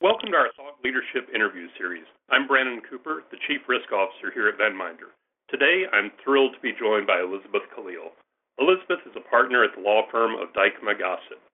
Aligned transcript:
Welcome 0.00 0.32
to 0.32 0.40
our 0.40 0.48
Thought 0.56 0.80
Leadership 0.80 1.28
interview 1.28 1.68
series. 1.76 2.08
I'm 2.32 2.48
Brandon 2.48 2.80
Cooper, 2.88 3.20
the 3.28 3.36
Chief 3.44 3.60
Risk 3.68 3.92
Officer 3.92 4.32
here 4.32 4.48
at 4.48 4.56
Venminder. 4.56 5.12
Today, 5.52 5.84
I'm 5.92 6.08
thrilled 6.24 6.56
to 6.56 6.64
be 6.64 6.72
joined 6.72 7.04
by 7.04 7.20
Elizabeth 7.20 7.68
Khalil. 7.76 8.16
Elizabeth 8.56 9.04
is 9.04 9.12
a 9.12 9.28
partner 9.28 9.60
at 9.60 9.76
the 9.76 9.84
law 9.84 10.08
firm 10.08 10.40
of 10.40 10.56
Dykema 10.56 10.96
Gossett. 10.96 11.44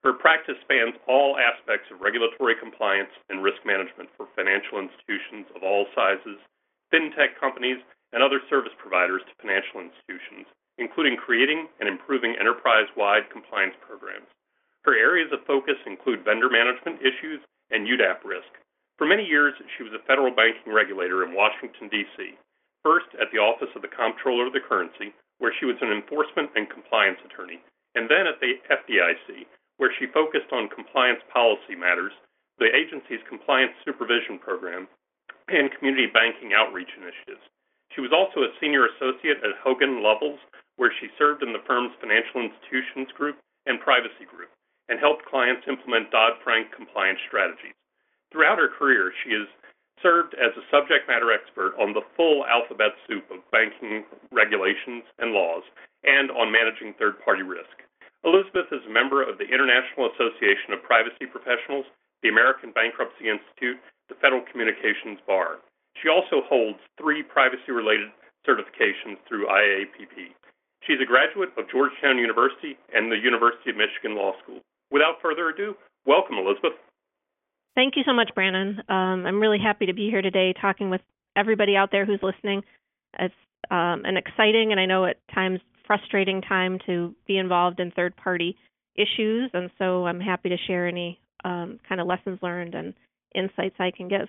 Her 0.00 0.16
practice 0.16 0.56
spans 0.64 0.96
all 1.04 1.36
aspects 1.36 1.92
of 1.92 2.00
regulatory 2.00 2.56
compliance 2.56 3.12
and 3.28 3.44
risk 3.44 3.60
management 3.68 4.08
for 4.16 4.32
financial 4.32 4.80
institutions 4.80 5.52
of 5.52 5.60
all 5.60 5.84
sizes, 5.92 6.40
fintech 6.88 7.36
companies, 7.36 7.84
and 8.16 8.24
other 8.24 8.40
service 8.48 8.72
providers 8.80 9.20
to 9.28 9.36
financial 9.44 9.84
institutions, 9.84 10.48
including 10.80 11.20
creating 11.20 11.68
and 11.84 11.88
improving 11.88 12.32
enterprise-wide 12.40 13.28
compliance 13.28 13.76
programs. 13.84 14.32
Her 14.88 14.96
areas 14.96 15.28
of 15.36 15.44
focus 15.44 15.76
include 15.84 16.24
vendor 16.24 16.48
management 16.48 17.04
issues 17.04 17.44
and 17.70 17.86
UDAP 17.86 18.22
risk. 18.26 18.50
For 19.00 19.06
many 19.08 19.24
years, 19.24 19.54
she 19.76 19.82
was 19.82 19.96
a 19.96 20.04
federal 20.04 20.34
banking 20.34 20.74
regulator 20.74 21.24
in 21.24 21.32
Washington, 21.32 21.88
D.C., 21.88 22.36
first 22.84 23.08
at 23.16 23.32
the 23.32 23.40
Office 23.40 23.72
of 23.74 23.80
the 23.80 23.88
Comptroller 23.88 24.46
of 24.46 24.52
the 24.52 24.60
Currency, 24.60 25.16
where 25.38 25.54
she 25.56 25.64
was 25.64 25.80
an 25.80 25.88
enforcement 25.88 26.52
and 26.54 26.68
compliance 26.68 27.16
attorney, 27.24 27.64
and 27.96 28.12
then 28.12 28.28
at 28.28 28.36
the 28.44 28.60
FDIC, 28.68 29.48
where 29.80 29.92
she 29.96 30.12
focused 30.12 30.52
on 30.52 30.68
compliance 30.68 31.24
policy 31.32 31.72
matters, 31.72 32.12
the 32.60 32.68
agency's 32.68 33.24
compliance 33.24 33.72
supervision 33.84 34.36
program, 34.36 34.84
and 35.48 35.72
community 35.80 36.06
banking 36.12 36.52
outreach 36.52 36.92
initiatives. 36.92 37.40
She 37.96 38.04
was 38.04 38.12
also 38.12 38.44
a 38.44 38.52
senior 38.60 38.84
associate 38.84 39.40
at 39.40 39.56
Hogan 39.64 40.04
Lovells, 40.04 40.38
where 40.76 40.92
she 41.00 41.08
served 41.16 41.42
in 41.42 41.56
the 41.56 41.64
firm's 41.64 41.96
financial 42.00 42.44
institutions 42.44 43.08
group 43.16 43.40
and 43.64 43.80
privacy 43.80 44.28
group 44.28 44.52
and 44.90 44.98
helped 44.98 45.24
clients 45.24 45.62
implement 45.70 46.10
Dodd-Frank 46.10 46.74
compliance 46.74 47.22
strategies. 47.30 47.78
Throughout 48.34 48.58
her 48.58 48.68
career, 48.68 49.14
she 49.22 49.30
has 49.38 49.46
served 50.02 50.34
as 50.34 50.50
a 50.58 50.66
subject 50.66 51.06
matter 51.06 51.30
expert 51.30 51.78
on 51.78 51.94
the 51.94 52.04
full 52.16 52.42
alphabet 52.50 52.98
soup 53.06 53.24
of 53.30 53.46
banking 53.54 54.02
regulations 54.34 55.06
and 55.22 55.30
laws 55.30 55.62
and 56.02 56.30
on 56.34 56.50
managing 56.50 56.96
third-party 56.98 57.46
risk. 57.46 57.86
Elizabeth 58.24 58.68
is 58.72 58.84
a 58.84 58.92
member 58.92 59.22
of 59.22 59.38
the 59.38 59.48
International 59.48 60.10
Association 60.12 60.76
of 60.76 60.84
Privacy 60.84 61.24
Professionals, 61.24 61.86
the 62.22 62.28
American 62.28 62.72
Bankruptcy 62.72 63.30
Institute, 63.30 63.80
the 64.08 64.18
Federal 64.20 64.44
Communications 64.50 65.20
Bar. 65.24 65.64
She 66.02 66.08
also 66.08 66.44
holds 66.44 66.80
three 67.00 67.22
privacy-related 67.22 68.12
certifications 68.44 69.20
through 69.28 69.48
IAPP. 69.48 70.34
She's 70.84 71.00
a 71.00 71.08
graduate 71.08 71.52
of 71.56 71.68
Georgetown 71.68 72.16
University 72.16 72.76
and 72.92 73.12
the 73.12 73.20
University 73.20 73.70
of 73.70 73.76
Michigan 73.76 74.16
Law 74.16 74.32
School. 74.42 74.60
Without 74.90 75.16
further 75.22 75.48
ado, 75.48 75.74
welcome, 76.06 76.36
Elizabeth. 76.36 76.72
Thank 77.74 77.94
you 77.96 78.02
so 78.04 78.12
much, 78.12 78.30
Brandon. 78.34 78.82
Um, 78.88 79.26
I'm 79.26 79.40
really 79.40 79.58
happy 79.58 79.86
to 79.86 79.94
be 79.94 80.10
here 80.10 80.22
today 80.22 80.52
talking 80.60 80.90
with 80.90 81.00
everybody 81.36 81.76
out 81.76 81.90
there 81.92 82.04
who's 82.04 82.20
listening. 82.22 82.62
It's 83.18 83.34
um, 83.70 84.02
an 84.04 84.16
exciting 84.16 84.72
and 84.72 84.80
I 84.80 84.86
know 84.86 85.04
at 85.04 85.16
times 85.32 85.60
frustrating 85.86 86.42
time 86.42 86.78
to 86.86 87.14
be 87.26 87.38
involved 87.38 87.80
in 87.80 87.90
third 87.90 88.16
party 88.16 88.56
issues, 88.96 89.50
and 89.54 89.70
so 89.78 90.06
I'm 90.06 90.20
happy 90.20 90.48
to 90.48 90.56
share 90.66 90.86
any 90.86 91.18
um, 91.44 91.78
kind 91.88 92.00
of 92.00 92.06
lessons 92.06 92.38
learned 92.42 92.74
and 92.74 92.94
insights 93.34 93.76
I 93.78 93.90
can 93.90 94.08
give. 94.08 94.28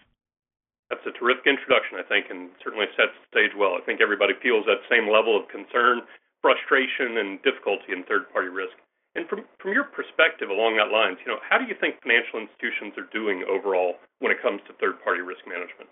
That's 0.89 1.06
a 1.08 1.17
terrific 1.17 1.48
introduction, 1.48 1.98
I 1.98 2.06
think, 2.08 2.28
and 2.30 2.52
certainly 2.64 2.86
sets 2.98 3.16
the 3.16 3.28
stage 3.32 3.56
well. 3.58 3.80
I 3.80 3.82
think 3.86 4.02
everybody 4.02 4.34
feels 4.44 4.66
that 4.66 4.84
same 4.92 5.08
level 5.08 5.39
of 5.39 5.48
concern, 5.48 6.04
frustration, 6.42 7.17
and 7.17 7.42
difficulty 7.42 7.95
in 7.95 8.04
third 8.04 8.28
party 8.34 8.50
risk. 8.50 8.76
And 9.16 9.28
from 9.28 9.44
from 9.59 9.73
your 9.73 9.84
perspective 9.84 10.50
along 10.50 10.78
that 10.78 10.92
lines, 10.92 11.17
you 11.26 11.31
know, 11.31 11.40
how 11.48 11.58
do 11.58 11.66
you 11.66 11.76
think 11.80 11.95
financial 12.02 12.40
institutions 12.40 12.95
are 12.98 13.09
doing 13.12 13.44
overall 13.44 13.95
when 14.20 14.31
it 14.31 14.42
comes 14.42 14.62
to 14.67 14.73
third 14.80 15.04
party 15.04 15.22
risk 15.22 15.42
management? 15.45 15.90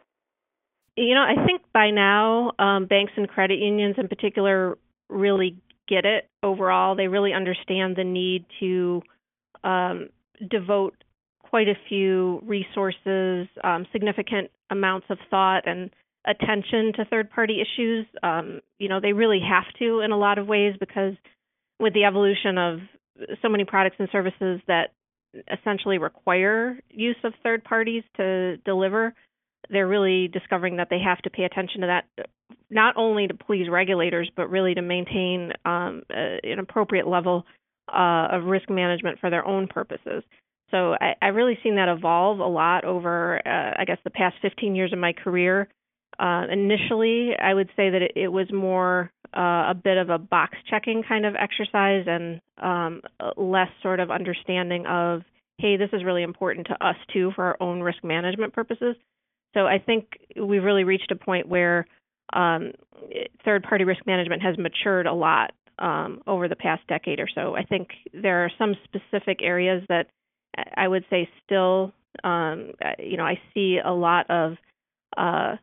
You 0.96 1.16
know, 1.16 1.24
I 1.24 1.46
think 1.46 1.62
by 1.74 1.92
now, 1.92 2.52
um, 2.60 2.86
banks 2.86 3.14
and 3.16 3.28
credit 3.28 3.60
unions 3.60 3.96
in 3.98 4.08
particular 4.08 4.78
really 5.10 5.58
get 5.88 6.06
it 6.06 6.30
overall. 6.44 6.96
They 6.96 7.08
really 7.08 7.34
understand 7.34 7.96
the 7.96 8.04
need 8.04 8.46
to 8.60 9.02
um, 9.64 10.10
devote 10.50 10.96
quite 11.42 11.68
a 11.68 11.76
few 11.90 12.42
resources, 12.46 13.48
um, 13.64 13.86
significant 13.92 14.52
amounts 14.70 15.08
of 15.10 15.18
thought 15.30 15.68
and 15.68 15.90
attention 16.26 16.94
to 16.96 17.06
third 17.06 17.32
party 17.32 17.62
issues. 17.62 18.06
Um, 18.22 18.62
you 18.78 18.88
know, 18.88 19.00
they 19.02 19.14
really 19.14 19.40
have 19.40 19.66
to 19.80 20.02
in 20.02 20.12
a 20.12 20.18
lot 20.18 20.38
of 20.38 20.48
ways 20.48 20.76
because 20.80 21.14
with 21.80 21.94
the 21.94 22.04
evolution 22.04 22.58
of 22.58 22.80
so 23.42 23.50
many 23.50 23.66
products 23.66 23.98
and 24.00 24.10
services 24.12 24.62
that 24.68 24.92
essentially 25.52 25.98
require 25.98 26.80
use 26.90 27.18
of 27.24 27.34
third 27.44 27.64
parties 27.64 28.04
to 28.18 28.58
deliver, 28.58 29.14
they're 29.70 29.88
really 29.88 30.28
discovering 30.28 30.78
that 30.78 30.88
they 30.90 31.00
have 31.00 31.20
to 31.20 31.30
pay 31.30 31.44
attention 31.44 31.82
to 31.82 31.88
that, 31.88 32.28
not 32.70 32.96
only 32.98 33.28
to 33.28 33.34
please 33.34 33.70
regulators, 33.70 34.30
but 34.36 34.50
really 34.50 34.74
to 34.74 34.82
maintain 34.82 35.52
um, 35.66 36.04
an 36.10 36.60
appropriate 36.60 37.08
level 37.08 37.46
uh, 37.94 38.28
of 38.32 38.46
risk 38.46 38.70
management 38.70 39.20
for 39.20 39.30
their 39.30 39.46
own 39.46 39.68
purposes. 39.68 40.24
So 40.72 40.94
I, 40.94 41.16
I've 41.22 41.36
really 41.36 41.58
seen 41.64 41.76
that 41.76 41.90
evolve 41.90 42.40
a 42.40 42.48
lot 42.48 42.86
over, 42.86 43.40
uh, 43.46 43.82
I 43.82 43.86
guess, 43.86 43.98
the 44.04 44.12
past 44.12 44.36
15 44.42 44.76
years 44.76 44.94
of 44.94 45.00
my 45.00 45.14
career. 45.14 45.68
Uh, 46.20 46.46
initially, 46.52 47.32
I 47.42 47.54
would 47.54 47.70
say 47.76 47.90
that 47.90 48.02
it, 48.02 48.12
it 48.16 48.28
was 48.28 48.52
more 48.52 49.12
uh, 49.36 49.70
a 49.70 49.76
bit 49.82 49.98
of 49.98 50.10
a 50.10 50.18
box 50.18 50.58
checking 50.70 51.04
kind 51.08 51.26
of 51.26 51.36
exercise 51.36 52.06
and 52.08 52.42
um, 52.58 53.02
less 53.38 53.70
sort 53.82 54.00
of 54.00 54.12
understanding 54.12 54.86
of, 54.86 55.22
hey, 55.58 55.78
this 55.78 55.90
is 55.94 56.04
really 56.04 56.24
important 56.24 56.68
to 56.68 56.86
us 56.86 56.96
too 57.14 57.32
for 57.36 57.46
our 57.46 57.58
own 57.60 57.82
risk 57.82 58.04
management 58.04 58.54
purposes. 58.54 58.96
So 59.54 59.66
I 59.66 59.80
think 59.80 60.20
we've 60.36 60.64
really 60.64 60.84
reached 60.84 61.12
a 61.12 61.16
point 61.16 61.48
where 61.48 61.86
um, 62.34 62.72
third 63.44 63.64
party 63.64 63.84
risk 63.84 64.06
management 64.06 64.42
has 64.42 64.58
matured 64.58 65.08
a 65.08 65.14
lot 65.14 65.52
um, 65.80 66.22
over 66.28 66.48
the 66.48 66.56
past 66.56 66.86
decade 66.88 67.20
or 67.20 67.28
so. 67.34 67.56
I 67.56 67.64
think 67.64 67.90
there 68.14 68.46
are 68.46 68.52
some 68.58 68.76
specific 68.84 69.40
areas 69.42 69.84
that 69.90 70.08
I 70.76 70.88
would 70.88 71.06
say 71.10 71.30
still, 71.46 71.94
um, 72.24 72.72
you 73.00 73.18
know, 73.18 73.24
I 73.26 73.40
see 73.54 73.80
a 73.84 73.92
lot 73.92 74.30
of 74.30 74.58
uh, 75.18 75.56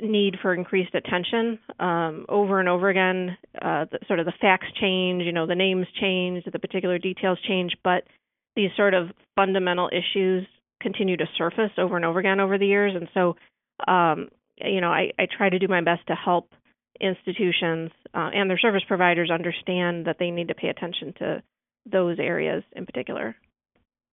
need 0.00 0.36
for 0.40 0.54
increased 0.54 0.94
attention 0.94 1.58
um, 1.78 2.26
over 2.28 2.60
and 2.60 2.68
over 2.68 2.88
again. 2.88 3.36
Uh, 3.54 3.86
the, 3.90 3.98
sort 4.06 4.20
of 4.20 4.26
the 4.26 4.32
facts 4.40 4.66
change, 4.80 5.22
you 5.24 5.32
know, 5.32 5.46
the 5.46 5.54
names 5.54 5.86
change, 6.00 6.44
the 6.44 6.58
particular 6.58 6.98
details 6.98 7.38
change, 7.46 7.72
but 7.82 8.04
these 8.56 8.70
sort 8.76 8.94
of 8.94 9.08
fundamental 9.36 9.90
issues 9.92 10.46
continue 10.80 11.16
to 11.16 11.26
surface 11.36 11.72
over 11.78 11.96
and 11.96 12.04
over 12.04 12.18
again 12.18 12.40
over 12.40 12.58
the 12.58 12.66
years. 12.66 12.94
And 12.94 13.08
so, 13.14 13.36
um, 13.90 14.28
you 14.56 14.80
know, 14.80 14.90
I, 14.90 15.12
I 15.18 15.26
try 15.36 15.48
to 15.48 15.58
do 15.58 15.68
my 15.68 15.80
best 15.80 16.06
to 16.08 16.14
help 16.14 16.50
institutions 17.00 17.90
uh, 18.14 18.30
and 18.34 18.50
their 18.50 18.58
service 18.58 18.82
providers 18.86 19.30
understand 19.30 20.06
that 20.06 20.16
they 20.18 20.30
need 20.30 20.48
to 20.48 20.54
pay 20.54 20.68
attention 20.68 21.14
to 21.18 21.42
those 21.90 22.18
areas 22.18 22.64
in 22.74 22.86
particular. 22.86 23.36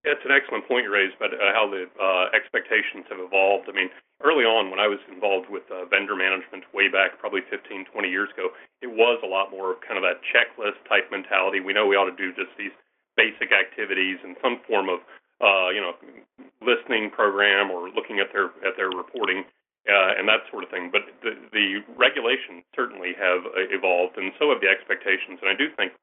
It's 0.05 0.21
an 0.21 0.31
excellent 0.31 0.69
point 0.69 0.85
you 0.85 0.93
raised 0.93 1.17
about 1.17 1.33
uh, 1.33 1.49
how 1.49 1.65
the 1.65 1.89
uh, 1.97 2.29
expectations 2.37 3.09
have 3.09 3.17
evolved. 3.17 3.65
I 3.65 3.73
mean, 3.73 3.89
early 4.21 4.45
on 4.45 4.69
when 4.69 4.77
I 4.77 4.85
was 4.85 5.01
involved 5.09 5.49
with 5.49 5.65
uh, 5.73 5.89
vendor 5.89 6.13
management 6.13 6.63
way 6.77 6.87
back 6.87 7.17
probably 7.17 7.41
15, 7.49 7.89
20 7.89 8.05
years 8.05 8.29
ago, 8.37 8.53
it 8.85 8.93
was 8.93 9.17
a 9.25 9.27
lot 9.27 9.49
more 9.49 9.73
of 9.73 9.81
kind 9.81 9.97
of 9.97 10.05
that 10.05 10.21
checklist 10.29 10.77
type 10.85 11.09
mentality. 11.09 11.59
We 11.59 11.73
know 11.73 11.89
we 11.89 11.97
ought 11.97 12.09
to 12.09 12.15
do 12.15 12.29
just 12.37 12.53
these 12.53 12.73
basic 13.17 13.49
activities 13.49 14.21
and 14.21 14.37
some 14.45 14.61
form 14.69 14.93
of 14.93 15.01
uh, 15.41 15.73
you 15.73 15.81
know 15.81 15.97
listening 16.61 17.09
program 17.09 17.73
or 17.73 17.89
looking 17.89 18.21
at 18.21 18.29
their 18.31 18.53
at 18.61 18.77
their 18.77 18.93
reporting 18.93 19.43
uh, 19.85 20.17
and 20.17 20.27
that 20.27 20.45
sort 20.49 20.65
of 20.65 20.69
thing. 20.69 20.89
But 20.89 21.05
the, 21.21 21.37
the 21.53 21.85
regulations 21.93 22.65
certainly 22.73 23.13
have 23.17 23.45
uh, 23.45 23.69
evolved, 23.69 24.17
and 24.17 24.33
so 24.37 24.49
have 24.49 24.61
the 24.61 24.69
expectations. 24.69 25.37
And 25.41 25.49
I 25.49 25.55
do 25.55 25.69
think, 25.77 25.93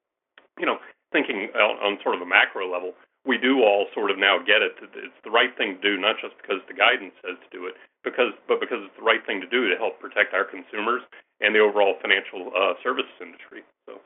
you 0.59 0.65
know, 0.65 0.79
thinking 1.11 1.51
on, 1.55 1.75
on 1.83 1.91
sort 2.03 2.15
of 2.15 2.21
a 2.23 2.29
macro 2.29 2.67
level, 2.71 2.95
we 3.25 3.39
do 3.39 3.63
all 3.63 3.87
sort 3.95 4.11
of 4.11 4.19
now 4.19 4.37
get 4.39 4.59
it. 4.59 4.75
that 4.83 4.91
It's 4.99 5.21
the 5.23 5.31
right 5.31 5.51
thing 5.55 5.79
to 5.79 5.81
do, 5.81 5.95
not 5.95 6.19
just 6.19 6.35
because 6.43 6.59
the 6.67 6.75
guidance 6.75 7.15
says 7.23 7.39
to 7.39 7.49
do 7.55 7.65
it, 7.65 7.75
because 8.03 8.35
but 8.47 8.59
because 8.59 8.83
it's 8.83 8.95
the 8.99 9.07
right 9.07 9.23
thing 9.23 9.39
to 9.39 9.47
do 9.47 9.71
to 9.71 9.79
help 9.79 9.99
protect 10.03 10.35
our 10.35 10.43
consumers 10.43 11.01
and 11.39 11.55
the 11.55 11.63
overall 11.63 11.95
financial 12.03 12.51
uh, 12.51 12.75
services 12.83 13.15
industry. 13.23 13.63
So, 13.87 14.03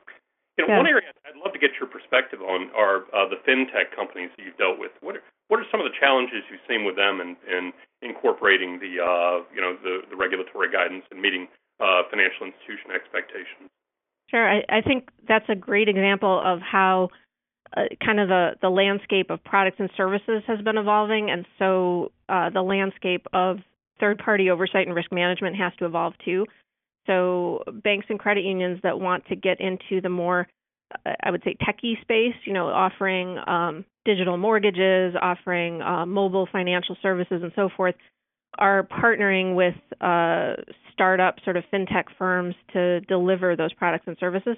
you 0.57 0.65
know, 0.65 0.73
yeah. 0.73 0.77
one 0.77 0.89
area 0.89 1.09
I'd 1.25 1.37
love 1.41 1.53
to 1.53 1.61
get 1.61 1.77
your 1.81 1.89
perspective 1.89 2.41
on 2.45 2.69
are 2.77 3.09
uh, 3.09 3.25
the 3.29 3.41
fintech 3.41 3.93
companies 3.93 4.29
that 4.37 4.45
you've 4.45 4.57
dealt 4.57 4.77
with. 4.77 4.93
What 5.01 5.17
are, 5.17 5.25
what 5.49 5.57
are 5.57 5.67
some 5.73 5.81
of 5.81 5.89
the 5.89 5.97
challenges 5.97 6.45
you've 6.49 6.65
seen 6.69 6.85
with 6.85 6.97
them 6.97 7.17
in, 7.21 7.37
in 7.49 7.73
incorporating 8.05 8.77
the 8.77 9.01
uh, 9.01 9.41
you 9.49 9.61
know 9.61 9.73
the, 9.81 10.05
the 10.09 10.17
regulatory 10.17 10.69
guidance 10.69 11.09
and 11.09 11.17
meeting 11.17 11.49
uh, 11.81 12.05
financial 12.13 12.45
institution 12.45 12.93
expectations? 12.93 13.69
Sure, 14.29 14.45
I, 14.45 14.61
I 14.69 14.81
think 14.81 15.09
that's 15.25 15.47
a 15.49 15.55
great 15.55 15.87
example 15.87 16.41
of 16.43 16.59
how 16.59 17.09
uh, 17.75 17.83
kind 18.03 18.19
of 18.19 18.27
the 18.27 18.51
the 18.61 18.69
landscape 18.69 19.29
of 19.29 19.43
products 19.43 19.77
and 19.79 19.89
services 19.97 20.43
has 20.47 20.61
been 20.61 20.77
evolving, 20.77 21.29
and 21.29 21.45
so 21.59 22.11
uh, 22.29 22.49
the 22.49 22.61
landscape 22.61 23.25
of 23.33 23.57
third 23.99 24.19
party 24.19 24.49
oversight 24.49 24.87
and 24.87 24.95
risk 24.95 25.11
management 25.11 25.55
has 25.55 25.73
to 25.79 25.85
evolve 25.85 26.13
too. 26.23 26.45
So 27.07 27.63
banks 27.83 28.05
and 28.09 28.19
credit 28.19 28.43
unions 28.43 28.79
that 28.83 28.99
want 28.99 29.25
to 29.27 29.35
get 29.35 29.59
into 29.59 30.01
the 30.01 30.09
more 30.09 30.47
I 31.05 31.31
would 31.31 31.43
say 31.43 31.55
techie 31.61 31.99
space, 32.01 32.35
you 32.45 32.53
know, 32.53 32.67
offering 32.67 33.37
um, 33.45 33.85
digital 34.05 34.37
mortgages, 34.37 35.15
offering 35.21 35.81
uh, 35.81 36.05
mobile 36.05 36.47
financial 36.51 36.95
services, 37.01 37.41
and 37.43 37.51
so 37.55 37.69
forth, 37.75 37.95
are 38.57 38.83
partnering 38.83 39.55
with 39.55 39.75
uh, 40.01 40.61
startup 40.93 41.35
sort 41.43 41.57
of 41.57 41.63
fintech 41.73 42.05
firms 42.17 42.55
to 42.73 43.01
deliver 43.01 43.55
those 43.55 43.73
products 43.73 44.05
and 44.07 44.17
services. 44.19 44.55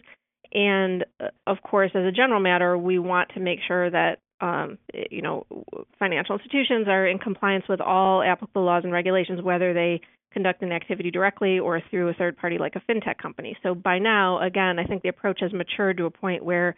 And 0.53 1.05
uh, 1.19 1.27
of 1.47 1.57
course, 1.61 1.91
as 1.93 2.05
a 2.05 2.11
general 2.11 2.39
matter, 2.39 2.77
we 2.77 2.99
want 2.99 3.29
to 3.35 3.39
make 3.39 3.59
sure 3.67 3.89
that 3.89 4.19
um, 4.41 4.77
you 5.11 5.21
know 5.21 5.45
financial 5.99 6.35
institutions 6.35 6.87
are 6.87 7.05
in 7.05 7.19
compliance 7.19 7.65
with 7.67 7.81
all 7.81 8.23
applicable 8.23 8.63
laws 8.63 8.83
and 8.83 8.93
regulations, 8.93 9.41
whether 9.41 9.73
they 9.73 10.01
conduct 10.31 10.61
an 10.61 10.71
activity 10.71 11.11
directly 11.11 11.59
or 11.59 11.81
through 11.89 12.09
a 12.09 12.13
third 12.13 12.37
party 12.37 12.57
like 12.57 12.75
a 12.75 12.91
fintech 12.91 13.17
company. 13.17 13.57
So 13.63 13.73
by 13.73 13.99
now, 13.99 14.39
again, 14.41 14.77
I 14.77 14.85
think 14.85 15.01
the 15.01 15.09
approach 15.09 15.39
has 15.41 15.51
matured 15.51 15.97
to 15.97 16.05
a 16.05 16.11
point 16.11 16.45
where 16.45 16.75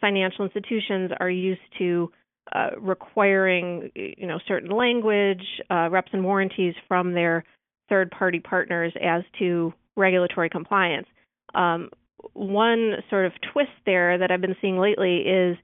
financial 0.00 0.44
institutions 0.44 1.10
are 1.18 1.30
used 1.30 1.62
to 1.78 2.10
uh, 2.52 2.70
requiring 2.78 3.90
you 3.94 4.26
know 4.26 4.38
certain 4.46 4.70
language, 4.70 5.42
uh, 5.70 5.88
reps 5.90 6.10
and 6.12 6.24
warranties 6.24 6.74
from 6.86 7.12
their 7.14 7.44
third 7.88 8.10
party 8.10 8.40
partners 8.40 8.92
as 9.02 9.22
to 9.38 9.72
regulatory 9.96 10.48
compliance. 10.48 11.06
Um, 11.54 11.90
one 12.32 12.94
sort 13.10 13.26
of 13.26 13.32
twist 13.52 13.70
there 13.86 14.18
that 14.18 14.30
I've 14.30 14.40
been 14.40 14.56
seeing 14.60 14.78
lately 14.78 15.18
is 15.18 15.56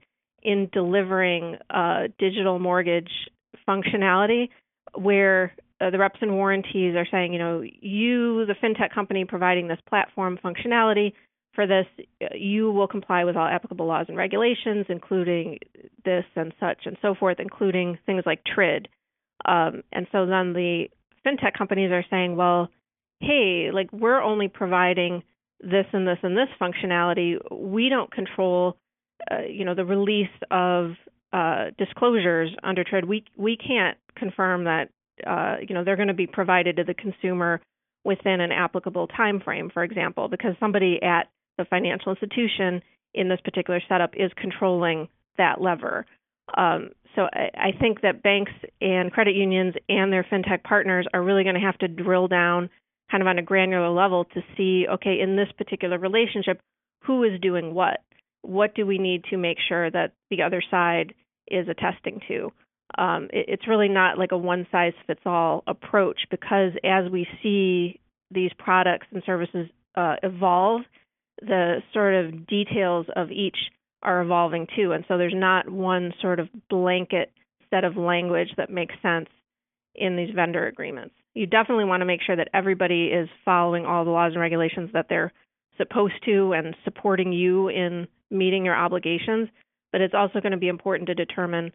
in 0.43 0.69
delivering 0.71 1.57
uh, 1.69 2.07
digital 2.17 2.59
mortgage 2.59 3.11
functionality 3.67 4.49
where 4.95 5.53
uh, 5.79 5.89
the 5.89 5.97
reps 5.97 6.19
and 6.21 6.33
warranties 6.33 6.95
are 6.95 7.07
saying, 7.09 7.33
you 7.33 7.39
know, 7.39 7.61
you, 7.61 8.45
the 8.45 8.55
fintech 8.61 8.93
company 8.93 9.25
providing 9.25 9.67
this 9.67 9.79
platform 9.87 10.37
functionality 10.43 11.13
for 11.53 11.67
this, 11.67 11.85
you 12.33 12.71
will 12.71 12.87
comply 12.87 13.23
with 13.23 13.35
all 13.35 13.47
applicable 13.47 13.85
laws 13.85 14.05
and 14.07 14.17
regulations, 14.17 14.85
including 14.89 15.59
this 16.05 16.23
and 16.35 16.53
such 16.59 16.83
and 16.85 16.97
so 17.01 17.13
forth, 17.13 17.39
including 17.39 17.97
things 18.05 18.23
like 18.25 18.41
TRID. 18.43 18.87
Um, 19.45 19.83
and 19.91 20.07
so 20.11 20.25
then 20.25 20.53
the 20.53 20.85
fintech 21.25 21.57
companies 21.57 21.91
are 21.91 22.05
saying, 22.09 22.35
well, 22.35 22.69
hey, 23.19 23.69
like 23.73 23.91
we're 23.91 24.21
only 24.21 24.47
providing 24.47 25.23
this 25.61 25.85
and 25.93 26.07
this 26.07 26.17
and 26.23 26.35
this 26.35 26.49
functionality. 26.59 27.37
We 27.51 27.89
don't 27.89 28.11
control, 28.11 28.77
uh, 29.29 29.41
you 29.41 29.65
know, 29.65 29.75
the 29.75 29.85
release 29.85 30.27
of 30.49 30.91
uh, 31.33 31.71
disclosures 31.77 32.51
under 32.63 32.83
TRID. 32.83 33.05
We 33.05 33.23
we 33.37 33.57
can't 33.57 33.97
confirm 34.15 34.65
that, 34.65 34.89
uh, 35.25 35.57
you 35.67 35.73
know, 35.73 35.83
they're 35.83 35.95
going 35.95 36.07
to 36.09 36.13
be 36.13 36.27
provided 36.27 36.77
to 36.77 36.83
the 36.83 36.93
consumer 36.93 37.61
within 38.03 38.41
an 38.41 38.51
applicable 38.51 39.07
time 39.07 39.39
frame, 39.39 39.69
for 39.73 39.83
example, 39.83 40.27
because 40.27 40.55
somebody 40.59 40.99
at 41.01 41.29
the 41.57 41.65
financial 41.65 42.11
institution 42.11 42.81
in 43.13 43.29
this 43.29 43.39
particular 43.43 43.81
setup 43.87 44.11
is 44.15 44.31
controlling 44.35 45.07
that 45.37 45.61
lever. 45.61 46.05
Um, 46.57 46.89
so 47.15 47.23
I, 47.33 47.49
I 47.53 47.71
think 47.79 48.01
that 48.01 48.23
banks 48.23 48.51
and 48.79 49.11
credit 49.11 49.35
unions 49.35 49.75
and 49.89 50.11
their 50.11 50.23
fintech 50.23 50.63
partners 50.63 51.07
are 51.13 51.21
really 51.21 51.43
going 51.43 51.55
to 51.55 51.61
have 51.61 51.77
to 51.79 51.87
drill 51.87 52.27
down 52.27 52.69
kind 53.11 53.21
of 53.21 53.27
on 53.27 53.37
a 53.37 53.43
granular 53.43 53.89
level 53.89 54.25
to 54.25 54.41
see 54.55 54.87
okay 54.87 55.19
in 55.19 55.35
this 55.35 55.49
particular 55.57 55.99
relationship 55.99 56.61
who 57.03 57.23
is 57.23 57.39
doing 57.41 57.73
what? 57.73 57.99
What 58.43 58.73
do 58.73 58.85
we 58.85 58.97
need 58.97 59.25
to 59.29 59.37
make 59.37 59.57
sure 59.67 59.91
that 59.91 60.13
the 60.29 60.43
other 60.43 60.63
side 60.71 61.13
is 61.47 61.67
attesting 61.67 62.21
to? 62.27 62.51
Um, 62.97 63.25
it, 63.31 63.45
it's 63.47 63.67
really 63.67 63.89
not 63.89 64.17
like 64.17 64.31
a 64.31 64.37
one 64.37 64.65
size 64.71 64.93
fits 65.07 65.21
all 65.25 65.63
approach 65.67 66.21
because 66.29 66.71
as 66.83 67.11
we 67.11 67.27
see 67.43 67.99
these 68.31 68.51
products 68.57 69.07
and 69.11 69.21
services 69.25 69.67
uh, 69.95 70.15
evolve 70.23 70.81
the 71.41 71.77
sort 71.93 72.13
of 72.13 72.47
details 72.47 73.07
of 73.15 73.31
each 73.31 73.57
are 74.03 74.21
evolving 74.21 74.67
too. 74.75 74.91
And 74.93 75.05
so 75.07 75.17
there's 75.17 75.33
not 75.35 75.69
one 75.69 76.13
sort 76.21 76.39
of 76.39 76.49
blanket 76.69 77.31
set 77.69 77.83
of 77.83 77.97
language 77.97 78.49
that 78.57 78.69
makes 78.69 78.95
sense 79.01 79.27
in 79.95 80.15
these 80.15 80.33
vendor 80.33 80.67
agreements 80.67 81.13
you 81.33 81.45
definitely 81.45 81.85
want 81.85 82.01
to 82.01 82.05
make 82.05 82.21
sure 82.21 82.35
that 82.35 82.49
everybody 82.53 83.05
is 83.05 83.29
following 83.45 83.85
all 83.85 84.03
the 84.03 84.11
laws 84.11 84.33
and 84.33 84.41
regulations 84.41 84.89
that 84.93 85.07
they're 85.09 85.31
supposed 85.77 86.13
to 86.25 86.53
and 86.53 86.75
supporting 86.83 87.31
you 87.31 87.69
in 87.69 88.07
meeting 88.29 88.65
your 88.65 88.75
obligations. 88.75 89.49
But 89.91 90.01
it's 90.01 90.13
also 90.13 90.39
going 90.41 90.51
to 90.51 90.57
be 90.57 90.67
important 90.67 91.07
to 91.07 91.15
determine 91.15 91.71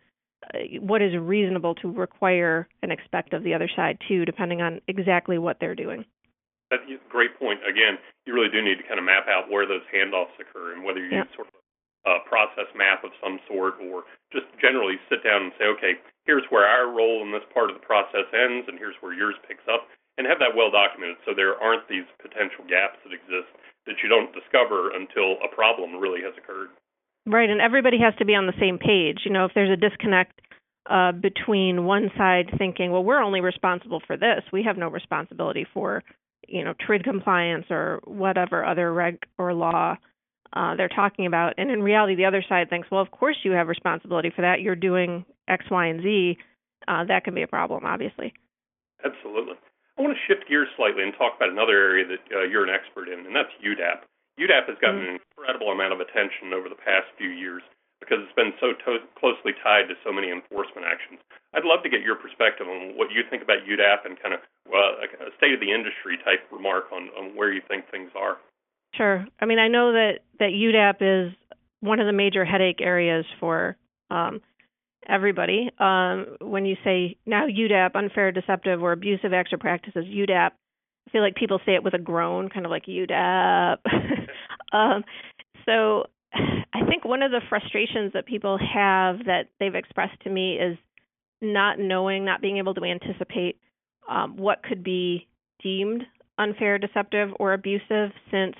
uh, 0.54 0.58
what 0.80 1.02
is 1.02 1.16
reasonable 1.16 1.74
to 1.76 1.90
require 1.90 2.68
and 2.82 2.92
expect 2.92 3.32
of 3.32 3.44
the 3.44 3.54
other 3.54 3.68
side 3.74 3.98
too, 4.08 4.24
depending 4.24 4.60
on 4.60 4.80
exactly 4.88 5.38
what 5.38 5.56
they're 5.60 5.74
doing. 5.74 6.04
That's 6.70 6.82
a 6.82 7.10
great 7.10 7.38
point. 7.38 7.60
Again, 7.62 7.98
you 8.26 8.34
really 8.34 8.50
do 8.50 8.60
need 8.60 8.76
to 8.76 8.82
kind 8.82 8.98
of 8.98 9.04
map 9.04 9.26
out 9.28 9.50
where 9.50 9.66
those 9.66 9.82
handoffs 9.94 10.34
occur 10.40 10.74
and 10.74 10.84
whether 10.84 10.98
you 10.98 11.08
yeah. 11.10 11.22
use 11.22 11.28
sort 11.34 11.48
of 11.48 11.54
a 12.06 12.22
process 12.24 12.70
map 12.78 13.02
of 13.02 13.10
some 13.18 13.42
sort 13.50 13.82
or 13.82 14.06
just 14.30 14.46
generally 14.62 14.96
sit 15.10 15.26
down 15.26 15.50
and 15.50 15.52
say, 15.58 15.66
okay, 15.66 15.98
here's 16.24 16.46
where 16.50 16.66
our 16.66 16.86
role 16.90 17.22
in 17.22 17.34
this 17.34 17.44
part 17.50 17.70
of 17.70 17.74
the 17.74 17.82
process 17.82 18.26
ends, 18.30 18.70
and 18.70 18.78
here's 18.78 18.94
where 19.02 19.12
yours 19.12 19.34
picks 19.46 19.66
up, 19.66 19.90
and 20.16 20.26
have 20.26 20.38
that 20.38 20.54
well 20.54 20.70
documented 20.70 21.18
so 21.26 21.34
there 21.34 21.58
aren't 21.58 21.86
these 21.90 22.06
potential 22.22 22.62
gaps 22.70 22.98
that 23.02 23.12
exist 23.12 23.50
that 23.86 23.98
you 24.02 24.08
don't 24.08 24.34
discover 24.34 24.94
until 24.94 25.38
a 25.42 25.50
problem 25.54 25.98
really 25.98 26.22
has 26.22 26.34
occurred. 26.38 26.70
Right, 27.26 27.50
and 27.50 27.60
everybody 27.60 27.98
has 27.98 28.14
to 28.18 28.24
be 28.24 28.34
on 28.34 28.46
the 28.46 28.58
same 28.58 28.78
page. 28.78 29.26
You 29.26 29.32
know, 29.32 29.44
if 29.44 29.52
there's 29.54 29.70
a 29.70 29.76
disconnect 29.76 30.40
uh, 30.88 31.10
between 31.10 31.84
one 31.84 32.10
side 32.16 32.54
thinking, 32.56 32.92
well, 32.92 33.02
we're 33.02 33.22
only 33.22 33.40
responsible 33.40 34.00
for 34.06 34.16
this, 34.16 34.42
we 34.52 34.62
have 34.62 34.76
no 34.78 34.88
responsibility 34.88 35.66
for, 35.74 36.02
you 36.46 36.62
know, 36.62 36.74
TRID 36.74 37.02
compliance 37.02 37.66
or 37.70 38.00
whatever 38.04 38.64
other 38.64 38.92
reg 38.92 39.18
or 39.38 39.54
law 39.54 39.96
uh, 40.52 40.76
they're 40.76 40.88
talking 40.88 41.26
about. 41.26 41.54
And 41.58 41.70
in 41.70 41.82
reality, 41.82 42.14
the 42.14 42.24
other 42.24 42.44
side 42.48 42.70
thinks, 42.70 42.90
well, 42.90 43.00
of 43.00 43.10
course 43.10 43.36
you 43.42 43.52
have 43.52 43.68
responsibility 43.68 44.30
for 44.34 44.42
that. 44.42 44.60
You're 44.60 44.76
doing 44.76 45.24
X, 45.48 45.64
Y, 45.70 45.86
and 45.86 46.02
Z. 46.02 46.38
Uh, 46.88 47.04
that 47.04 47.24
can 47.24 47.34
be 47.34 47.42
a 47.42 47.48
problem, 47.48 47.84
obviously. 47.84 48.32
Absolutely. 49.04 49.54
I 49.98 50.02
want 50.02 50.12
to 50.12 50.22
shift 50.28 50.48
gears 50.48 50.68
slightly 50.76 51.02
and 51.02 51.12
talk 51.16 51.36
about 51.36 51.48
another 51.48 51.72
area 51.72 52.04
that 52.04 52.22
uh, 52.28 52.44
you're 52.44 52.64
an 52.64 52.72
expert 52.72 53.08
in, 53.08 53.24
and 53.24 53.34
that's 53.34 53.52
UDAP. 53.64 54.04
UDAP 54.36 54.68
has 54.68 54.78
gotten 54.78 55.00
mm-hmm. 55.00 55.16
an 55.16 55.24
incredible 55.24 55.72
amount 55.72 55.96
of 55.96 56.04
attention 56.04 56.52
over 56.52 56.68
the 56.68 56.76
past 56.76 57.08
few 57.16 57.32
years 57.32 57.64
because 58.00 58.20
it's 58.20 58.36
been 58.36 58.52
so 58.60 58.76
to- 58.84 59.08
closely 59.16 59.56
tied 59.64 59.88
to 59.88 59.96
so 60.04 60.12
many 60.12 60.28
enforcement 60.28 60.84
actions. 60.84 61.16
I'd 61.56 61.64
love 61.64 61.80
to 61.80 61.88
get 61.88 62.04
your 62.04 62.14
perspective 62.14 62.68
on 62.68 62.92
what 63.00 63.08
you 63.08 63.24
think 63.24 63.40
about 63.40 63.64
UDAP 63.64 64.04
and 64.04 64.20
kind 64.20 64.36
of 64.36 64.44
well, 64.68 65.00
a 65.00 65.32
state 65.40 65.56
of 65.56 65.64
the 65.64 65.72
industry 65.72 66.20
type 66.20 66.44
remark 66.52 66.92
on, 66.92 67.08
on 67.16 67.32
where 67.32 67.48
you 67.48 67.64
think 67.64 67.88
things 67.88 68.12
are. 68.12 68.36
Sure. 68.94 69.26
I 69.40 69.46
mean, 69.46 69.58
I 69.58 69.68
know 69.68 69.92
that 69.92 70.20
that 70.38 70.50
UDAP 70.50 71.28
is 71.28 71.34
one 71.80 72.00
of 72.00 72.06
the 72.06 72.12
major 72.12 72.44
headache 72.44 72.80
areas 72.80 73.24
for 73.38 73.76
um, 74.10 74.40
everybody. 75.08 75.70
Um, 75.78 76.36
when 76.40 76.66
you 76.66 76.76
say 76.84 77.16
now 77.26 77.46
UDAP, 77.46 77.94
unfair, 77.94 78.32
deceptive, 78.32 78.82
or 78.82 78.92
abusive 78.92 79.32
or 79.32 79.58
practices, 79.58 80.04
UDAP, 80.06 80.50
I 80.50 81.10
feel 81.10 81.22
like 81.22 81.34
people 81.34 81.60
say 81.64 81.74
it 81.74 81.84
with 81.84 81.94
a 81.94 81.98
groan, 81.98 82.48
kind 82.48 82.66
of 82.66 82.70
like 82.70 82.86
UDAP. 82.86 83.78
um, 84.72 85.04
so 85.64 86.06
I 86.32 86.84
think 86.88 87.04
one 87.04 87.22
of 87.22 87.30
the 87.30 87.40
frustrations 87.48 88.12
that 88.14 88.26
people 88.26 88.58
have 88.58 89.26
that 89.26 89.48
they've 89.60 89.74
expressed 89.74 90.20
to 90.22 90.30
me 90.30 90.58
is 90.58 90.76
not 91.40 91.78
knowing, 91.78 92.24
not 92.24 92.40
being 92.40 92.58
able 92.58 92.74
to 92.74 92.84
anticipate 92.84 93.58
um, 94.08 94.36
what 94.36 94.62
could 94.62 94.82
be 94.82 95.26
deemed 95.62 96.04
unfair, 96.38 96.78
deceptive, 96.78 97.30
or 97.38 97.54
abusive 97.54 98.10
since 98.30 98.54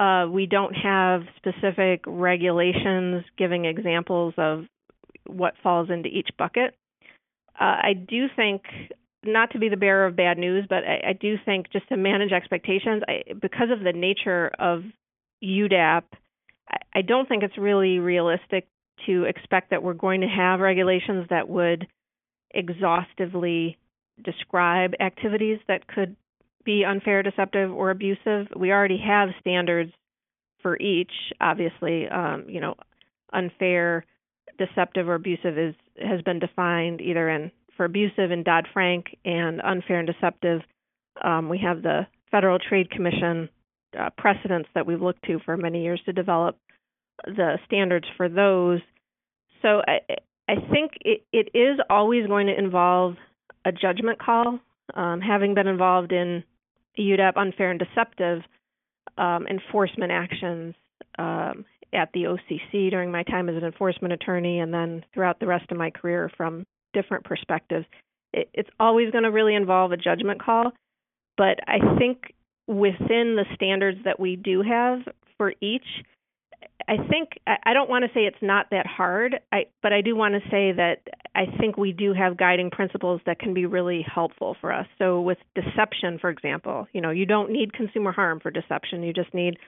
uh, 0.00 0.26
we 0.30 0.46
don't 0.46 0.74
have 0.74 1.22
specific 1.36 2.04
regulations 2.06 3.24
giving 3.36 3.64
examples 3.64 4.34
of 4.38 4.64
what 5.26 5.54
falls 5.62 5.90
into 5.90 6.08
each 6.08 6.28
bucket. 6.38 6.74
Uh, 7.60 7.64
I 7.64 7.92
do 7.94 8.26
think, 8.36 8.62
not 9.24 9.50
to 9.50 9.58
be 9.58 9.68
the 9.68 9.76
bearer 9.76 10.06
of 10.06 10.14
bad 10.14 10.38
news, 10.38 10.66
but 10.68 10.84
I, 10.84 11.10
I 11.10 11.12
do 11.12 11.36
think 11.44 11.72
just 11.72 11.88
to 11.88 11.96
manage 11.96 12.30
expectations, 12.30 13.02
I, 13.08 13.32
because 13.40 13.70
of 13.72 13.80
the 13.80 13.92
nature 13.92 14.52
of 14.58 14.84
UDAP, 15.42 16.04
I, 16.70 16.76
I 16.94 17.02
don't 17.02 17.28
think 17.28 17.42
it's 17.42 17.58
really 17.58 17.98
realistic 17.98 18.68
to 19.06 19.24
expect 19.24 19.70
that 19.70 19.82
we're 19.82 19.94
going 19.94 20.20
to 20.20 20.28
have 20.28 20.60
regulations 20.60 21.26
that 21.30 21.48
would 21.48 21.86
exhaustively 22.52 23.76
describe 24.24 24.94
activities 25.00 25.58
that 25.68 25.86
could 25.86 26.16
be 26.68 26.84
unfair, 26.84 27.22
deceptive, 27.22 27.72
or 27.72 27.90
abusive. 27.90 28.46
We 28.54 28.72
already 28.72 28.98
have 28.98 29.30
standards 29.40 29.90
for 30.60 30.78
each. 30.78 31.10
Obviously, 31.40 32.06
um, 32.08 32.44
you 32.46 32.60
know, 32.60 32.74
unfair, 33.32 34.04
deceptive, 34.58 35.08
or 35.08 35.14
abusive 35.14 35.56
is 35.56 35.74
has 35.98 36.20
been 36.20 36.38
defined 36.38 37.00
either 37.00 37.26
in 37.30 37.50
for 37.74 37.86
abusive 37.86 38.30
in 38.30 38.42
Dodd 38.42 38.68
Frank 38.74 39.06
and 39.24 39.62
unfair 39.62 39.98
and 39.98 40.06
deceptive. 40.06 40.60
Um, 41.24 41.48
we 41.48 41.58
have 41.58 41.80
the 41.80 42.06
Federal 42.30 42.58
Trade 42.58 42.90
Commission 42.90 43.48
uh, 43.98 44.10
precedents 44.18 44.68
that 44.74 44.86
we've 44.86 45.00
looked 45.00 45.24
to 45.24 45.38
for 45.46 45.56
many 45.56 45.82
years 45.82 46.02
to 46.04 46.12
develop 46.12 46.58
the 47.24 47.58
standards 47.64 48.06
for 48.18 48.28
those. 48.28 48.80
So 49.62 49.80
I, 49.88 50.00
I 50.46 50.56
think 50.70 50.92
it, 51.00 51.22
it 51.32 51.48
is 51.56 51.80
always 51.88 52.26
going 52.26 52.48
to 52.48 52.58
involve 52.58 53.14
a 53.64 53.72
judgment 53.72 54.18
call. 54.20 54.60
Um, 54.94 55.22
having 55.22 55.54
been 55.54 55.66
involved 55.66 56.12
in 56.12 56.44
UDAP 57.02 57.36
unfair 57.36 57.70
and 57.70 57.80
deceptive 57.80 58.42
um, 59.16 59.46
enforcement 59.46 60.12
actions 60.12 60.74
um, 61.18 61.64
at 61.92 62.10
the 62.12 62.24
OCC 62.24 62.90
during 62.90 63.10
my 63.10 63.22
time 63.22 63.48
as 63.48 63.56
an 63.56 63.64
enforcement 63.64 64.12
attorney, 64.12 64.60
and 64.60 64.72
then 64.72 65.04
throughout 65.14 65.40
the 65.40 65.46
rest 65.46 65.70
of 65.70 65.78
my 65.78 65.90
career 65.90 66.30
from 66.36 66.64
different 66.92 67.24
perspectives. 67.24 67.86
It, 68.32 68.48
it's 68.52 68.70
always 68.78 69.10
going 69.10 69.24
to 69.24 69.30
really 69.30 69.54
involve 69.54 69.92
a 69.92 69.96
judgment 69.96 70.42
call, 70.42 70.72
but 71.36 71.58
I 71.66 71.96
think 71.98 72.34
within 72.66 73.36
the 73.36 73.46
standards 73.54 73.98
that 74.04 74.20
we 74.20 74.36
do 74.36 74.62
have 74.62 75.00
for 75.38 75.54
each, 75.60 75.86
I 76.88 76.96
think 77.08 77.38
I 77.46 77.74
don't 77.74 77.90
want 77.90 78.04
to 78.04 78.10
say 78.14 78.20
it's 78.20 78.36
not 78.40 78.70
that 78.70 78.86
hard, 78.86 79.38
I, 79.52 79.66
but 79.82 79.92
I 79.92 80.00
do 80.00 80.16
want 80.16 80.34
to 80.34 80.40
say 80.50 80.72
that 80.72 81.02
I 81.34 81.44
think 81.60 81.76
we 81.76 81.92
do 81.92 82.14
have 82.14 82.38
guiding 82.38 82.70
principles 82.70 83.20
that 83.26 83.38
can 83.38 83.52
be 83.52 83.66
really 83.66 84.02
helpful 84.02 84.56
for 84.58 84.72
us. 84.72 84.86
So 84.98 85.20
with 85.20 85.36
deception, 85.54 86.18
for 86.18 86.30
example, 86.30 86.86
you 86.94 87.02
know, 87.02 87.10
you 87.10 87.26
don't 87.26 87.50
need 87.50 87.74
consumer 87.74 88.10
harm 88.10 88.40
for 88.40 88.50
deception. 88.50 89.02
You 89.02 89.12
just 89.12 89.34
need 89.34 89.58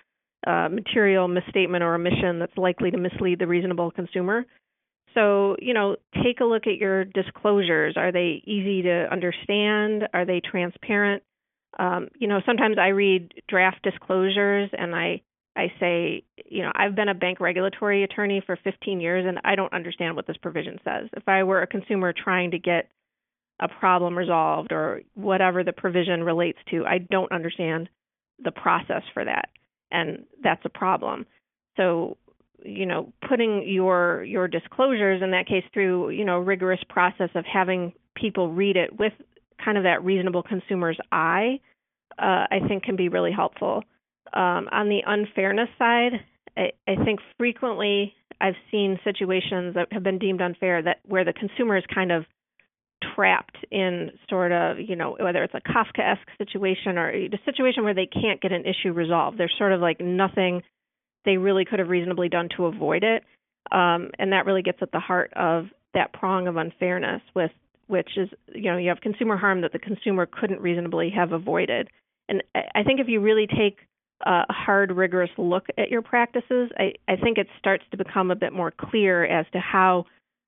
uh, 0.47 0.71
material 0.71 1.29
misstatement 1.29 1.85
or 1.85 1.95
omission 1.95 2.39
that's 2.39 2.57
likely 2.57 2.91
to 2.91 2.97
mislead 2.97 3.39
the 3.39 3.47
reasonable 3.47 3.91
consumer. 3.91 4.47
So, 5.15 5.57
you 5.61 5.75
know, 5.75 5.97
take 6.25 6.41
a 6.41 6.45
look 6.45 6.67
at 6.67 6.79
your 6.79 7.05
disclosures. 7.05 7.95
Are 7.99 8.13
they 8.13 8.43
easy 8.47 8.83
to 8.83 9.09
understand? 9.13 10.05
Are 10.15 10.25
they 10.25 10.41
transparent? 10.41 11.23
Um, 11.79 12.09
you 12.19 12.29
know, 12.29 12.41
sometimes 12.47 12.79
I 12.79 12.89
read 12.89 13.35
draft 13.47 13.83
disclosures 13.83 14.71
and 14.73 14.95
I 14.95 15.21
I 15.61 15.73
say, 15.79 16.25
you 16.47 16.63
know, 16.63 16.73
I've 16.75 16.95
been 16.95 17.11
a 17.11 17.15
bank 17.15 17.39
regulatory 17.39 18.03
attorney 18.03 18.43
for 18.45 18.59
15 18.65 18.99
years 18.99 19.27
and 19.29 19.39
I 19.45 19.57
don't 19.57 19.73
understand 19.75 20.17
what 20.17 20.27
this 20.27 20.39
provision 20.39 20.79
says. 20.85 21.11
If 21.13 21.29
I 21.29 21.43
were 21.43 21.61
a 21.61 21.67
consumer 21.67 22.15
trying 22.15 22.53
to 22.53 22.59
get 22.59 22.89
a 23.61 23.69
problem 23.69 24.17
resolved 24.17 24.73
or 24.73 25.03
whatever 25.15 25.63
the 25.63 25.73
provision 25.73 26.25
relates 26.25 26.59
to, 26.71 26.87
I 26.87 26.99
don't 26.99 27.31
understand 27.31 27.91
the 28.43 28.53
process 28.53 29.03
for 29.13 29.23
that. 29.23 29.51
And 29.91 30.25
that's 30.43 30.65
a 30.65 30.71
problem. 30.71 31.27
So, 31.77 32.17
you 32.65 32.87
know, 32.87 33.13
putting 33.29 33.69
your 33.69 34.25
your 34.25 34.49
disclosures 34.49 35.23
in 35.23 35.33
that 35.33 35.47
case 35.47 35.65
through, 35.75 36.11
you 36.11 36.25
know, 36.25 36.39
rigorous 36.39 36.81
process 36.89 37.31
of 37.35 37.45
having 37.45 37.93
people 38.15 38.51
read 38.51 38.77
it 38.77 38.99
with 38.99 39.13
kind 39.63 39.77
of 39.77 39.85
that 39.85 40.03
reasonable 40.05 40.43
consumer's 40.43 40.99
eye, 41.13 41.61
uh, 42.19 42.47
I 42.51 42.61
think 42.67 42.83
can 42.83 42.97
be 42.97 43.11
really 43.11 43.33
helpful. 43.33 43.85
Um, 44.33 44.69
on 44.73 44.89
the 44.89 45.01
unfairness 45.07 45.69
side, 45.79 46.13
I, 46.57 46.73
I 46.87 47.05
think 47.05 47.21
frequently 47.39 48.15
I've 48.41 48.55
seen 48.71 48.99
situations 49.05 49.75
that 49.75 49.89
have 49.93 50.03
been 50.03 50.19
deemed 50.19 50.41
unfair 50.41 50.83
that 50.83 51.01
where 51.05 51.25
the 51.25 51.33
consumer 51.33 51.77
is 51.77 51.85
kind 51.93 52.13
of 52.13 52.25
trapped 53.15 53.57
in 53.71 54.11
sort 54.29 54.53
of, 54.53 54.79
you 54.79 54.97
know, 54.97 55.17
whether 55.19 55.43
it's 55.43 55.55
a 55.55 55.61
Kafka-esque 55.61 56.29
situation 56.39 56.99
or 56.99 57.11
a 57.11 57.31
situation 57.45 57.85
where 57.85 57.95
they 57.95 58.07
can't 58.07 58.41
get 58.41 58.53
an 58.53 58.65
issue 58.65 58.93
resolved. 58.93 59.39
There's 59.39 59.55
sort 59.59 59.73
of 59.73 59.81
like 59.81 60.01
nothing 60.01 60.63
they 61.25 61.37
really 61.37 61.65
could 61.65 61.79
have 61.79 61.89
reasonably 61.89 62.29
done 62.29 62.49
to 62.57 62.67
avoid 62.67 63.03
it. 63.03 63.25
Um, 63.73 64.11
and 64.19 64.33
that 64.33 64.47
really 64.47 64.63
gets 64.63 64.79
at 64.81 64.93
the 64.93 65.01
heart 65.01 65.33
of 65.35 65.67
that 65.95 66.13
prong 66.13 66.47
of 66.47 66.57
unfairness 66.57 67.23
with 67.35 67.51
which 67.89 68.11
is, 68.17 68.29
you 68.55 68.71
know, 68.71 68.77
you 68.77 68.89
have 68.89 69.01
consumer 69.01 69.37
harm 69.37 69.63
that 69.63 69.73
the 69.73 69.79
consumer 69.79 70.25
couldn't 70.25 70.61
reasonably 70.61 71.11
have 71.11 71.33
avoided. 71.33 71.89
And 72.29 72.43
I 72.55 72.85
think 72.85 73.01
if 73.01 73.09
you 73.09 73.21
really 73.21 73.49
take 73.49 73.79
a 74.27 74.53
hard, 74.53 74.93
rigorous 74.93 75.31
look 75.39 75.67
at 75.79 75.91
your 75.91 76.03
practices, 76.03 76.71
I, 76.77 76.93
I 77.09 77.17
think 77.17 77.39
it 77.39 77.49
starts 77.59 77.85
to 77.91 77.97
become 77.97 78.31
a 78.31 78.37
bit 78.37 78.53
more 78.53 78.71
clear 78.71 79.25
as 79.25 79.47
to 79.53 79.61
how 79.61 80.07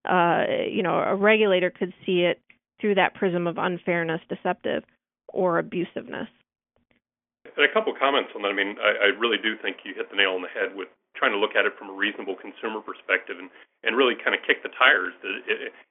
uh, 0.09 0.45
you 0.69 0.83
know 0.83 0.99
a 0.99 1.15
regulator 1.15 1.71
could 1.71 1.95
see 2.05 2.23
it 2.23 2.41
through 2.81 2.97
that 2.97 3.15
prism 3.15 3.47
of 3.47 3.59
unfairness, 3.59 4.21
deceptive, 4.29 4.83
or 5.29 5.63
abusiveness. 5.63 6.29
And 7.57 7.69
a 7.69 7.73
couple 7.73 7.95
comments 7.95 8.31
on 8.35 8.43
that. 8.43 8.49
I 8.49 8.57
mean, 8.57 8.77
I, 8.81 9.09
I 9.13 9.19
really 9.19 9.39
do 9.39 9.57
think 9.61 9.85
you 9.85 9.95
hit 9.95 10.11
the 10.11 10.17
nail 10.17 10.33
on 10.33 10.43
the 10.43 10.53
head 10.53 10.75
with 10.75 10.89
trying 11.15 11.33
to 11.33 11.39
look 11.39 11.55
at 11.55 11.69
it 11.69 11.77
from 11.79 11.93
a 11.93 11.97
reasonable 11.97 12.35
consumer 12.35 12.81
perspective 12.81 13.37
and, 13.39 13.53
and 13.85 13.97
really 13.97 14.17
kind 14.17 14.35
of 14.35 14.41
kick 14.43 14.65
the 14.65 14.73
tires. 14.75 15.13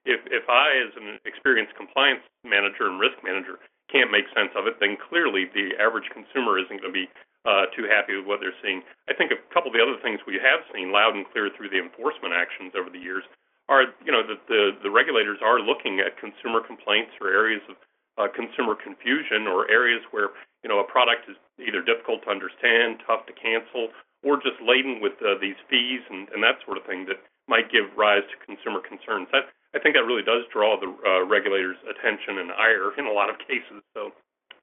If 0.04 0.22
if 0.28 0.46
I, 0.50 0.76
as 0.86 0.94
an 0.98 1.22
experienced 1.26 1.78
compliance 1.78 2.26
manager 2.44 2.90
and 2.90 3.00
risk 3.00 3.22
manager, 3.24 3.62
can't 3.92 4.12
make 4.12 4.26
sense 4.34 4.52
of 4.58 4.66
it, 4.68 4.80
then 4.80 4.98
clearly 4.98 5.48
the 5.52 5.78
average 5.78 6.10
consumer 6.10 6.58
isn't 6.58 6.82
going 6.82 6.92
to 6.92 7.00
be 7.06 7.10
uh, 7.46 7.66
too 7.74 7.90
happy 7.90 8.14
with 8.16 8.28
what 8.30 8.40
they're 8.40 8.58
seeing. 8.62 8.86
I 9.10 9.14
think 9.14 9.34
a 9.34 9.40
couple 9.54 9.74
of 9.74 9.76
the 9.76 9.82
other 9.82 9.98
things 10.02 10.22
we 10.26 10.38
have 10.38 10.62
seen 10.70 10.94
loud 10.94 11.18
and 11.18 11.26
clear 11.34 11.50
through 11.54 11.74
the 11.74 11.82
enforcement 11.82 12.38
actions 12.38 12.74
over 12.78 12.90
the 12.90 13.02
years 13.02 13.26
are, 13.70 13.90
you 14.06 14.12
know, 14.12 14.22
that 14.26 14.46
the, 14.46 14.78
the 14.84 14.92
regulators 14.92 15.40
are 15.42 15.62
looking 15.62 16.02
at 16.04 16.20
consumer 16.20 16.62
complaints 16.62 17.16
or 17.22 17.32
areas 17.34 17.64
of 17.72 17.78
uh, 18.20 18.28
consumer 18.30 18.76
confusion 18.76 19.48
or 19.48 19.70
areas 19.72 20.04
where, 20.12 20.36
you 20.62 20.70
know, 20.70 20.84
a 20.84 20.86
product 20.86 21.26
is 21.32 21.38
either 21.58 21.82
difficult 21.82 22.22
to 22.28 22.30
understand, 22.30 23.00
tough 23.08 23.26
to 23.26 23.34
cancel, 23.34 23.90
or 24.22 24.38
just 24.38 24.60
laden 24.62 25.02
with 25.02 25.18
uh, 25.24 25.40
these 25.42 25.58
fees 25.66 26.04
and, 26.12 26.30
and 26.36 26.44
that 26.44 26.62
sort 26.66 26.78
of 26.78 26.86
thing 26.86 27.08
that 27.08 27.18
might 27.48 27.72
give 27.72 27.90
rise 27.98 28.22
to 28.30 28.46
consumer 28.46 28.84
concerns. 28.84 29.26
That, 29.32 29.50
I 29.74 29.80
think 29.80 29.96
that 29.96 30.06
really 30.06 30.22
does 30.22 30.44
draw 30.52 30.76
the 30.78 30.92
uh, 30.92 31.26
regulators' 31.26 31.80
attention 31.88 32.38
and 32.38 32.52
ire 32.52 32.92
in 33.00 33.08
a 33.08 33.16
lot 33.16 33.32
of 33.32 33.40
cases. 33.42 33.82
So 33.96 34.12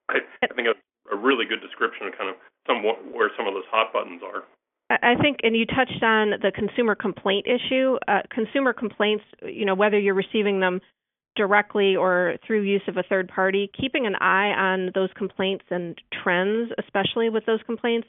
I, 0.07 0.21
I 0.45 0.53
think 0.53 0.69
that's 0.69 0.85
a 1.11 1.17
really 1.17 1.49
good 1.49 1.59
description 1.59 2.07
of 2.07 2.13
kind 2.13 2.29
of 2.29 2.37
some 2.69 2.83
where 2.83 3.31
some 3.35 3.47
of 3.47 3.53
those 3.53 3.65
hot 3.71 3.91
buttons 3.91 4.21
are. 4.23 4.43
I 4.91 5.13
think, 5.21 5.37
and 5.43 5.55
you 5.55 5.65
touched 5.65 6.01
on 6.01 6.31
the 6.41 6.51
consumer 6.53 6.95
complaint 6.95 7.45
issue. 7.45 7.97
Uh, 8.07 8.21
consumer 8.31 8.73
complaints, 8.73 9.23
you 9.43 9.65
know, 9.65 9.75
whether 9.75 9.99
you're 9.99 10.15
receiving 10.15 10.59
them 10.59 10.81
directly 11.35 11.95
or 11.95 12.37
through 12.45 12.63
use 12.63 12.81
of 12.87 12.97
a 12.97 13.03
third 13.03 13.27
party, 13.27 13.69
keeping 13.79 14.07
an 14.07 14.15
eye 14.15 14.49
on 14.49 14.91
those 14.95 15.09
complaints 15.15 15.63
and 15.69 15.99
trends, 16.23 16.71
especially 16.79 17.29
with 17.29 17.45
those 17.45 17.59
complaints, 17.67 18.07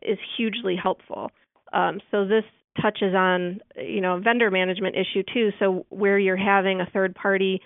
is 0.00 0.18
hugely 0.36 0.76
helpful. 0.82 1.30
Um, 1.74 2.00
so 2.10 2.24
this 2.24 2.44
touches 2.80 3.14
on, 3.14 3.60
you 3.76 4.00
know, 4.00 4.18
vendor 4.18 4.50
management 4.50 4.96
issue 4.96 5.22
too. 5.32 5.50
So 5.58 5.84
where 5.90 6.18
you're 6.18 6.36
having 6.36 6.80
a 6.80 6.90
third 6.90 7.14
party 7.14 7.60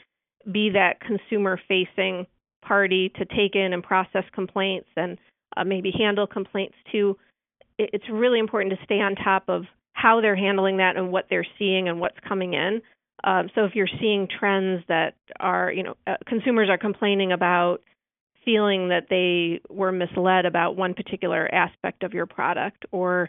be 0.51 0.71
that 0.71 1.01
consumer 1.01 1.61
facing 1.69 2.27
party 2.67 3.11
to 3.17 3.25
take 3.25 3.55
in 3.55 3.73
and 3.73 3.83
process 3.83 4.25
complaints 4.35 4.89
and 4.97 5.17
uh, 5.59 5.65
maybe 5.65 5.91
handle 5.97 6.27
complaints 6.27 6.77
too. 6.93 7.17
It's 7.79 8.05
really 8.11 8.39
important 8.39 8.79
to 8.79 8.85
stay 8.85 9.01
on 9.01 9.15
top 9.15 9.45
of 9.49 9.65
how 9.93 10.21
they're 10.21 10.37
handling 10.37 10.79
that 10.79 10.97
and 10.97 11.13
what 11.13 11.27
they're 11.29 11.47
seeing 11.59 11.89
and 11.89 12.01
what's 12.01 12.19
coming 12.27 12.55
in. 12.55 12.83
Um, 13.25 13.51
so 13.55 13.65
if 13.65 13.75
you're 13.75 13.89
seeing 14.01 14.29
trends 14.29 14.85
that 14.89 15.15
are, 15.41 15.73
you 15.73 15.83
know, 15.83 15.95
uh, 16.07 16.17
consumers 16.27 16.69
are 16.71 16.79
complaining 16.79 17.33
about 17.33 17.79
feeling 18.45 18.89
that 18.89 19.07
they 19.11 19.61
were 19.69 19.93
misled 19.93 20.47
about 20.47 20.77
one 20.77 20.95
particular 20.95 21.53
aspect 21.53 22.03
of 22.03 22.15
your 22.15 22.27
product, 22.27 22.85
or 22.93 23.29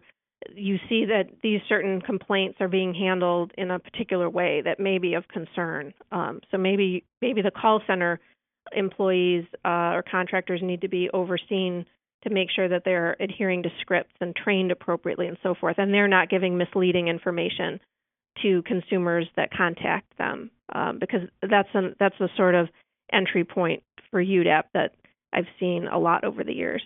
you 0.55 0.77
see 0.88 1.05
that 1.05 1.25
these 1.41 1.59
certain 1.67 2.01
complaints 2.01 2.57
are 2.62 2.67
being 2.67 2.93
handled 2.93 3.51
in 3.57 3.71
a 3.71 3.79
particular 3.79 4.29
way 4.29 4.62
that 4.63 4.79
may 4.79 4.98
be 4.98 5.15
of 5.15 5.27
concern. 5.27 5.93
Um, 6.12 6.39
so 6.51 6.57
maybe 6.57 7.03
maybe 7.21 7.41
the 7.41 7.51
call 7.51 7.81
center 7.88 8.19
employees 8.71 9.45
uh, 9.65 9.93
or 9.95 10.03
contractors 10.09 10.62
need 10.63 10.81
to 10.81 10.88
be 10.88 11.09
overseen 11.12 11.86
to 12.23 12.29
make 12.29 12.49
sure 12.51 12.67
that 12.67 12.83
they're 12.83 13.15
adhering 13.19 13.63
to 13.63 13.69
scripts 13.81 14.15
and 14.19 14.35
trained 14.35 14.71
appropriately 14.71 15.27
and 15.27 15.38
so 15.41 15.55
forth, 15.55 15.77
and 15.77 15.93
they're 15.93 16.07
not 16.07 16.29
giving 16.29 16.57
misleading 16.57 17.07
information 17.07 17.79
to 18.41 18.61
consumers 18.63 19.27
that 19.35 19.51
contact 19.51 20.17
them, 20.17 20.51
um, 20.73 20.99
because 20.99 21.21
that's 21.41 21.69
an, 21.73 21.95
that's 21.99 22.17
the 22.19 22.29
sort 22.38 22.55
of 22.55 22.69
entry 23.11 23.43
point 23.43 23.83
for 24.11 24.23
UDAP 24.23 24.63
that 24.73 24.93
I've 25.33 25.47
seen 25.59 25.88
a 25.88 25.97
lot 25.97 26.23
over 26.23 26.43
the 26.43 26.53
years. 26.53 26.81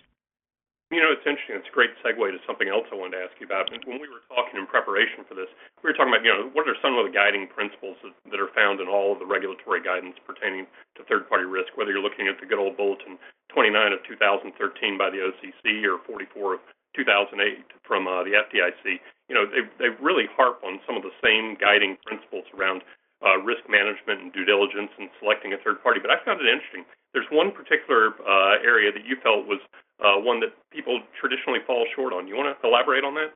You 0.94 1.02
know, 1.02 1.10
it's 1.10 1.26
interesting. 1.26 1.58
It's 1.58 1.66
a 1.66 1.74
great 1.74 1.90
segue 2.06 2.22
to 2.22 2.38
something 2.46 2.70
else 2.70 2.86
I 2.86 2.94
wanted 2.94 3.18
to 3.18 3.26
ask 3.26 3.34
you 3.42 3.50
about. 3.50 3.66
When 3.66 3.98
we 3.98 4.06
were 4.06 4.22
talking 4.30 4.62
in 4.62 4.62
preparation 4.62 5.26
for 5.26 5.34
this, 5.34 5.50
we 5.82 5.90
were 5.90 5.96
talking 5.98 6.14
about, 6.14 6.22
you 6.22 6.30
know, 6.30 6.54
what 6.54 6.70
are 6.70 6.78
some 6.78 6.94
of 6.94 7.02
the 7.02 7.10
guiding 7.10 7.50
principles 7.50 7.98
that, 8.06 8.38
are 8.38 8.54
found 8.54 8.78
in 8.78 8.86
all 8.86 9.10
of 9.10 9.18
the 9.18 9.26
regulatory 9.26 9.82
guidance 9.82 10.14
pertaining 10.22 10.70
to 10.94 11.02
third-party 11.10 11.50
risk, 11.50 11.74
whether 11.74 11.90
you're 11.90 11.98
looking 11.98 12.30
at 12.30 12.38
the 12.38 12.46
good 12.46 12.62
old 12.62 12.78
Bulletin 12.78 13.18
29 13.50 13.74
of 13.90 14.06
2013 14.06 14.54
by 14.94 15.10
the 15.10 15.18
OCC 15.18 15.82
or 15.82 15.98
44 16.06 16.62
of 16.62 16.62
2008 16.94 17.42
from 17.82 18.06
uh, 18.06 18.22
the 18.22 18.38
FDIC. 18.38 19.02
You 19.26 19.34
know, 19.34 19.50
they 19.50 19.66
they 19.82 19.90
really 19.98 20.30
harp 20.30 20.62
on 20.62 20.78
some 20.86 20.94
of 20.94 21.02
the 21.02 21.14
same 21.18 21.58
guiding 21.58 21.98
principles 22.06 22.46
around 22.54 22.86
uh, 23.18 23.42
risk 23.42 23.66
management 23.66 24.22
and 24.22 24.30
due 24.30 24.46
diligence 24.46 24.94
and 24.94 25.10
selecting 25.18 25.50
a 25.50 25.58
third 25.58 25.82
party. 25.82 25.98
But 25.98 26.14
I 26.14 26.22
found 26.22 26.38
it 26.38 26.46
interesting. 26.46 26.86
There's 27.10 27.26
one 27.34 27.50
particular 27.50 28.14
uh, 28.22 28.62
area 28.62 28.94
that 28.94 29.02
you 29.02 29.18
felt 29.22 29.50
was 29.50 29.58
uh, 30.00 30.18
one 30.20 30.40
that 30.40 30.50
people 30.72 31.00
traditionally 31.20 31.60
fall 31.66 31.86
short 31.94 32.12
on. 32.12 32.26
You 32.26 32.36
want 32.36 32.56
to 32.60 32.68
elaborate 32.68 33.04
on 33.04 33.14
that? 33.14 33.30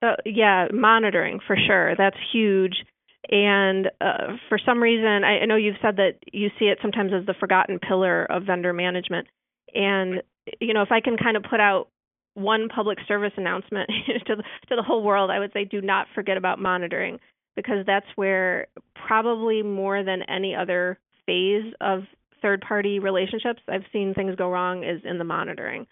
Uh, 0.00 0.16
yeah, 0.24 0.68
monitoring 0.72 1.40
for 1.46 1.56
sure. 1.56 1.94
That's 1.96 2.16
huge. 2.32 2.84
And 3.30 3.90
uh, 4.00 4.36
for 4.48 4.58
some 4.64 4.82
reason, 4.82 5.24
I, 5.24 5.40
I 5.40 5.46
know 5.46 5.56
you've 5.56 5.76
said 5.82 5.96
that 5.96 6.18
you 6.32 6.48
see 6.58 6.66
it 6.66 6.78
sometimes 6.80 7.12
as 7.12 7.26
the 7.26 7.34
forgotten 7.34 7.78
pillar 7.78 8.24
of 8.24 8.44
vendor 8.44 8.72
management. 8.72 9.26
And 9.74 10.22
you 10.60 10.72
know, 10.72 10.82
if 10.82 10.92
I 10.92 11.00
can 11.00 11.16
kind 11.16 11.36
of 11.36 11.42
put 11.42 11.60
out 11.60 11.88
one 12.34 12.68
public 12.68 12.98
service 13.06 13.32
announcement 13.36 13.90
to 14.26 14.36
the, 14.36 14.42
to 14.68 14.76
the 14.76 14.82
whole 14.82 15.02
world, 15.02 15.30
I 15.30 15.38
would 15.38 15.52
say 15.52 15.64
do 15.64 15.80
not 15.80 16.06
forget 16.14 16.36
about 16.36 16.58
monitoring 16.58 17.18
because 17.56 17.84
that's 17.86 18.06
where 18.14 18.68
probably 18.94 19.62
more 19.62 20.04
than 20.04 20.22
any 20.22 20.54
other 20.54 20.98
phase 21.26 21.74
of 21.80 22.04
third 22.40 22.60
party 22.60 23.00
relationships 23.00 23.60
I've 23.68 23.82
seen 23.92 24.14
things 24.14 24.36
go 24.36 24.48
wrong 24.48 24.84
is 24.84 25.02
in 25.04 25.18
the 25.18 25.24
monitoring. 25.24 25.86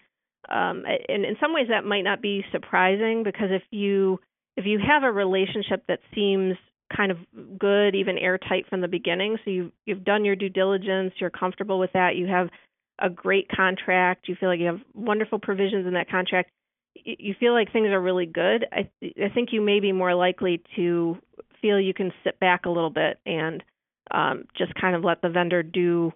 Um, 0.49 0.83
and 1.09 1.25
in 1.25 1.35
some 1.41 1.53
ways, 1.53 1.67
that 1.69 1.83
might 1.83 2.03
not 2.03 2.21
be 2.21 2.43
surprising 2.51 3.23
because 3.23 3.49
if 3.51 3.63
you 3.71 4.19
if 4.55 4.65
you 4.65 4.79
have 4.79 5.03
a 5.03 5.11
relationship 5.11 5.83
that 5.87 5.99
seems 6.15 6.55
kind 6.95 7.11
of 7.11 7.17
good, 7.59 7.95
even 7.95 8.17
airtight 8.17 8.65
from 8.69 8.81
the 8.81 8.87
beginning, 8.87 9.37
so 9.43 9.51
you've 9.51 9.71
you've 9.85 10.03
done 10.03 10.25
your 10.25 10.35
due 10.35 10.49
diligence, 10.49 11.13
you're 11.19 11.29
comfortable 11.29 11.79
with 11.79 11.91
that, 11.93 12.15
you 12.15 12.27
have 12.27 12.49
a 12.99 13.09
great 13.09 13.47
contract, 13.49 14.27
you 14.27 14.35
feel 14.39 14.49
like 14.49 14.59
you 14.59 14.67
have 14.67 14.79
wonderful 14.93 15.39
provisions 15.39 15.85
in 15.85 15.93
that 15.93 16.09
contract, 16.09 16.49
you 16.95 17.35
feel 17.39 17.53
like 17.53 17.71
things 17.71 17.89
are 17.89 18.01
really 18.01 18.25
good. 18.25 18.65
I 18.71 18.89
I 19.03 19.29
think 19.33 19.49
you 19.51 19.61
may 19.61 19.79
be 19.79 19.91
more 19.91 20.15
likely 20.15 20.61
to 20.75 21.17
feel 21.61 21.79
you 21.79 21.93
can 21.93 22.11
sit 22.23 22.39
back 22.39 22.65
a 22.65 22.69
little 22.69 22.89
bit 22.89 23.19
and 23.25 23.63
um, 24.11 24.45
just 24.57 24.73
kind 24.75 24.95
of 24.95 25.03
let 25.03 25.21
the 25.21 25.29
vendor 25.29 25.63
do 25.63 26.13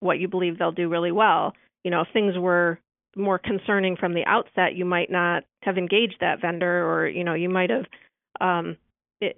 what 0.00 0.18
you 0.18 0.28
believe 0.28 0.58
they'll 0.58 0.72
do 0.72 0.88
really 0.88 1.12
well. 1.12 1.54
You 1.84 1.90
know, 1.90 2.02
if 2.02 2.08
things 2.12 2.36
were 2.36 2.78
more 3.16 3.38
concerning 3.38 3.96
from 3.96 4.14
the 4.14 4.24
outset, 4.26 4.74
you 4.74 4.84
might 4.84 5.10
not 5.10 5.44
have 5.62 5.78
engaged 5.78 6.16
that 6.20 6.40
vendor, 6.40 6.84
or 6.88 7.08
you 7.08 7.24
know, 7.24 7.34
you 7.34 7.48
might 7.48 7.70
have 7.70 7.84
um, 8.40 8.76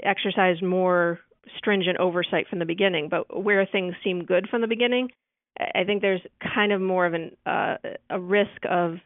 exercised 0.03 0.63
more 0.63 1.21
stringent 1.57 1.99
oversight 1.99 2.47
from 2.49 2.59
the 2.59 2.65
beginning. 2.65 3.09
But 3.09 3.43
where 3.43 3.67
things 3.67 3.95
seem 4.05 4.25
good 4.25 4.49
from 4.49 4.61
the 4.61 4.69
beginning, 4.69 5.11
I 5.59 5.85
think 5.85 6.03
there's 6.03 6.23
kind 6.55 6.73
of 6.73 6.81
more 6.81 7.07
of 7.07 7.15
an 7.15 7.37
uh, 7.47 7.77
a 8.11 8.21
risk 8.21 8.63
of 8.69 8.97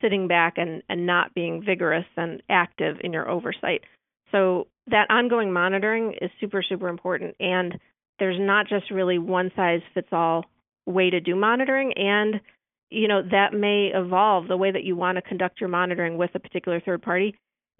sitting 0.00 0.28
back 0.28 0.54
and, 0.56 0.82
and 0.88 1.06
not 1.06 1.34
being 1.34 1.62
vigorous 1.62 2.06
and 2.16 2.42
active 2.48 2.96
in 3.02 3.12
your 3.12 3.28
oversight. 3.28 3.82
So 4.32 4.66
that 4.86 5.10
ongoing 5.10 5.52
monitoring 5.52 6.14
is 6.20 6.30
super, 6.40 6.62
super 6.62 6.88
important. 6.88 7.36
And 7.38 7.78
there's 8.18 8.38
not 8.38 8.68
just 8.68 8.90
really 8.90 9.18
one 9.18 9.50
size 9.56 9.80
fits 9.94 10.08
all 10.12 10.44
way 10.86 11.10
to 11.10 11.20
do 11.20 11.34
monitoring. 11.34 11.92
And, 11.96 12.40
you 12.90 13.08
know, 13.08 13.22
that 13.22 13.52
may 13.52 13.90
evolve 13.94 14.48
the 14.48 14.56
way 14.56 14.70
that 14.70 14.84
you 14.84 14.96
want 14.96 15.16
to 15.16 15.22
conduct 15.22 15.60
your 15.60 15.68
monitoring 15.68 16.18
with 16.18 16.30
a 16.34 16.40
particular 16.40 16.80
third 16.80 17.02
party 17.02 17.36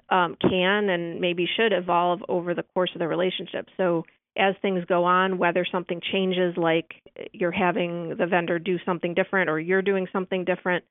um, 0.08 0.36
can 0.40 0.88
and 0.88 1.20
maybe 1.20 1.46
should 1.56 1.72
evolve 1.72 2.20
over 2.28 2.54
the 2.54 2.62
course 2.62 2.90
of 2.94 3.00
the 3.00 3.08
relationship. 3.08 3.66
So 3.76 4.04
as 4.36 4.54
things 4.62 4.84
go 4.86 5.04
on, 5.04 5.38
whether 5.38 5.66
something 5.70 6.00
changes, 6.12 6.56
like 6.56 6.94
you're 7.32 7.50
having 7.50 8.16
the 8.16 8.26
vendor 8.26 8.58
do 8.58 8.78
something 8.86 9.14
different 9.14 9.50
or 9.50 9.58
you're 9.58 9.82
doing 9.82 10.06
something 10.12 10.44
different, 10.44 10.84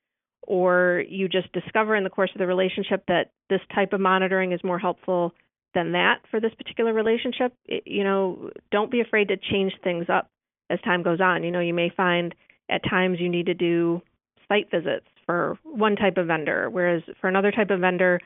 or 0.44 1.04
you 1.08 1.28
just 1.28 1.52
discover 1.52 1.96
in 1.96 2.04
the 2.04 2.10
course 2.10 2.32
of 2.34 2.40
the 2.40 2.48
relationship 2.48 3.04
that 3.08 3.32
this 3.50 3.62
type 3.74 3.94
of 3.94 4.00
monitoring 4.00 4.52
is 4.52 4.64
more 4.64 4.80
helpful 4.80 5.34
than 5.74 5.92
that 5.92 6.20
for 6.32 6.40
this 6.40 6.54
particular 6.58 6.94
relationship, 6.94 7.54
you 7.86 8.04
know, 8.04 8.50
don't 8.72 8.90
be 8.90 9.02
afraid 9.02 9.28
to 9.28 9.38
change 9.38 9.74
things 9.84 10.06
up 10.10 10.30
as 10.70 10.80
time 10.82 11.04
goes 11.04 11.22
on. 11.22 11.44
You 11.44 11.52
know, 11.52 11.60
you 11.60 11.74
may 11.74 11.92
find 11.96 12.34
at 12.70 12.84
times 12.90 13.20
you 13.20 13.30
need 13.30 13.48
to 13.48 13.54
do 13.54 14.02
site 14.50 14.70
visits 14.70 15.06
for 15.26 15.58
one 15.64 15.96
type 15.96 16.18
of 16.18 16.28
vendor, 16.28 16.70
whereas 16.70 17.04
for 17.22 17.28
another 17.28 17.52
type 17.52 17.70
of 17.70 17.80
vendor, 17.80 18.20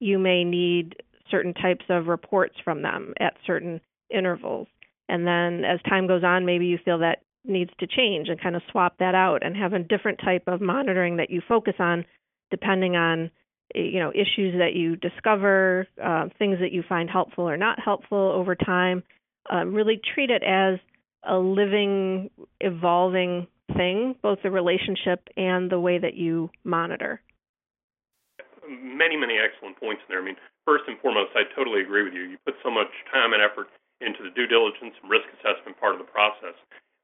you 0.00 0.18
may 0.18 0.42
need 0.42 0.96
certain 1.30 1.54
types 1.54 1.84
of 1.88 2.06
reports 2.06 2.54
from 2.64 2.82
them 2.82 3.14
at 3.20 3.34
certain 3.46 3.80
intervals. 4.10 4.66
And 5.08 5.26
then 5.26 5.64
as 5.64 5.80
time 5.88 6.06
goes 6.06 6.24
on, 6.24 6.44
maybe 6.44 6.66
you 6.66 6.78
feel 6.84 6.98
that 6.98 7.18
needs 7.44 7.70
to 7.78 7.86
change 7.86 8.28
and 8.28 8.40
kind 8.40 8.56
of 8.56 8.62
swap 8.70 8.96
that 8.98 9.14
out 9.14 9.44
and 9.44 9.56
have 9.56 9.72
a 9.72 9.78
different 9.78 10.18
type 10.24 10.44
of 10.46 10.60
monitoring 10.60 11.16
that 11.16 11.30
you 11.30 11.40
focus 11.46 11.74
on 11.78 12.04
depending 12.50 12.96
on 12.96 13.30
you 13.74 13.98
know 14.00 14.10
issues 14.10 14.54
that 14.58 14.74
you 14.74 14.96
discover 14.96 15.86
uh, 16.02 16.26
things 16.38 16.58
that 16.60 16.72
you 16.72 16.82
find 16.88 17.10
helpful 17.10 17.48
or 17.48 17.56
not 17.56 17.78
helpful 17.80 18.32
over 18.34 18.54
time 18.54 19.02
um, 19.50 19.74
really 19.74 20.00
treat 20.14 20.30
it 20.30 20.42
as 20.42 20.78
a 21.28 21.36
living 21.36 22.30
evolving 22.60 23.46
thing 23.76 24.16
both 24.22 24.38
the 24.42 24.50
relationship 24.50 25.28
and 25.36 25.70
the 25.70 25.80
way 25.80 25.98
that 25.98 26.14
you 26.14 26.50
monitor. 26.64 27.20
Many 28.68 29.16
many 29.16 29.38
excellent 29.38 29.78
points 29.78 30.02
in 30.06 30.12
there. 30.12 30.22
I 30.22 30.26
mean 30.26 30.40
first 30.64 30.84
and 30.88 30.98
foremost 30.98 31.30
i 31.36 31.44
totally 31.54 31.80
agree 31.80 32.02
with 32.02 32.14
you. 32.14 32.24
You 32.24 32.38
put 32.44 32.56
so 32.62 32.70
much 32.70 32.90
time 33.12 33.32
and 33.32 33.42
effort 33.42 33.68
into 34.00 34.22
the 34.22 34.34
due 34.34 34.46
diligence 34.46 34.96
and 35.00 35.08
risk 35.10 35.24
assessment 35.40 35.78
part 35.80 35.94
of 35.94 36.00
the 36.02 36.10
process. 36.10 36.56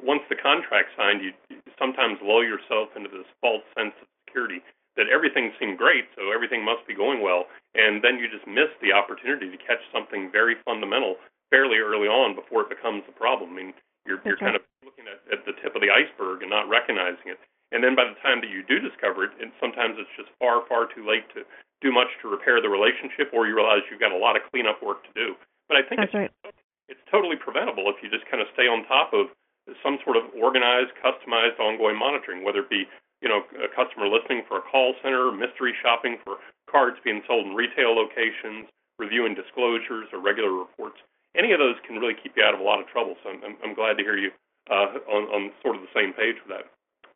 Once 0.03 0.21
the 0.29 0.37
contract's 0.37 0.93
signed, 0.99 1.23
you 1.23 1.33
sometimes 1.79 2.19
lull 2.21 2.43
yourself 2.43 2.91
into 2.99 3.09
this 3.09 3.29
false 3.41 3.63
sense 3.79 3.95
of 4.03 4.09
security 4.27 4.61
that 4.97 5.09
everything 5.09 5.53
seemed 5.57 5.79
great, 5.79 6.05
so 6.13 6.29
everything 6.35 6.61
must 6.61 6.85
be 6.85 6.93
going 6.93 7.25
well, 7.25 7.49
and 7.73 8.05
then 8.05 8.21
you 8.21 8.29
just 8.29 8.45
miss 8.45 8.69
the 8.85 8.93
opportunity 8.93 9.49
to 9.49 9.57
catch 9.57 9.81
something 9.89 10.29
very 10.29 10.57
fundamental 10.65 11.17
fairly 11.49 11.79
early 11.81 12.09
on 12.09 12.37
before 12.37 12.63
it 12.63 12.69
becomes 12.69 13.01
a 13.09 13.17
problem. 13.17 13.57
I 13.57 13.57
mean, 13.57 13.73
you're 14.07 14.21
you're 14.25 14.41
kind 14.41 14.57
of 14.57 14.63
looking 14.85 15.07
at, 15.07 15.23
at 15.31 15.45
the 15.47 15.55
tip 15.63 15.75
of 15.75 15.83
the 15.83 15.91
iceberg 15.91 16.43
and 16.43 16.51
not 16.51 16.69
recognizing 16.69 17.31
it. 17.31 17.39
And 17.73 17.81
then 17.81 17.97
by 17.97 18.05
the 18.05 18.19
time 18.21 18.45
that 18.45 18.53
you 18.53 18.61
do 18.61 18.79
discover 18.79 19.25
it, 19.25 19.33
and 19.41 19.49
sometimes 19.57 19.97
it's 19.97 20.13
just 20.13 20.29
far, 20.37 20.61
far 20.69 20.93
too 20.93 21.09
late 21.09 21.25
to 21.33 21.43
do 21.81 21.89
much 21.89 22.13
to 22.21 22.29
repair 22.29 22.61
the 22.61 22.69
relationship, 22.69 23.33
or 23.33 23.49
you 23.49 23.57
realize 23.57 23.83
you've 23.89 24.03
got 24.03 24.13
a 24.13 24.21
lot 24.21 24.37
of 24.37 24.45
cleanup 24.53 24.85
work 24.85 25.03
to 25.09 25.13
do. 25.17 25.35
But 25.73 25.81
I 25.81 25.83
think 25.83 26.05
That's 26.05 26.13
it's, 26.13 26.29
right. 26.29 26.55
it's 26.93 27.03
totally 27.09 27.41
preventable 27.41 27.89
if 27.89 27.97
you 28.05 28.13
just 28.13 28.29
kind 28.29 28.45
of 28.45 28.49
stay 28.53 28.69
on 28.69 28.85
top 28.85 29.17
of 29.17 29.33
some 29.81 29.97
sort 30.05 30.21
of 30.21 30.29
organized, 30.37 30.93
customized, 31.01 31.57
ongoing 31.57 31.97
monitoring, 31.97 32.45
whether 32.45 32.61
it 32.61 32.71
be 32.71 32.85
you 33.25 33.29
know 33.31 33.41
a 33.57 33.73
customer 33.73 34.05
listening 34.05 34.45
for 34.45 34.61
a 34.61 34.65
call 34.69 34.93
center, 35.01 35.33
mystery 35.33 35.73
shopping 35.81 36.21
for 36.21 36.43
cards 36.69 37.01
being 37.01 37.25
sold 37.25 37.47
in 37.49 37.55
retail 37.57 37.97
locations, 37.97 38.69
reviewing 38.99 39.35
disclosures 39.35 40.13
or 40.13 40.21
regular 40.21 40.53
reports. 40.53 41.01
Any 41.37 41.53
of 41.53 41.59
those 41.59 41.81
can 41.87 41.97
really 41.97 42.17
keep 42.17 42.37
you 42.37 42.45
out 42.45 42.55
of 42.55 42.61
a 42.61 42.67
lot 42.67 42.81
of 42.81 42.87
trouble. 42.89 43.17
So 43.23 43.33
I'm, 43.33 43.57
I'm 43.65 43.75
glad 43.75 43.97
to 43.97 44.05
hear 44.05 44.19
you 44.19 44.31
uh, 44.69 45.01
on, 45.09 45.23
on 45.33 45.43
sort 45.65 45.77
of 45.77 45.83
the 45.83 45.93
same 45.97 46.13
page 46.13 46.37
with 46.45 46.53
that. 46.53 46.69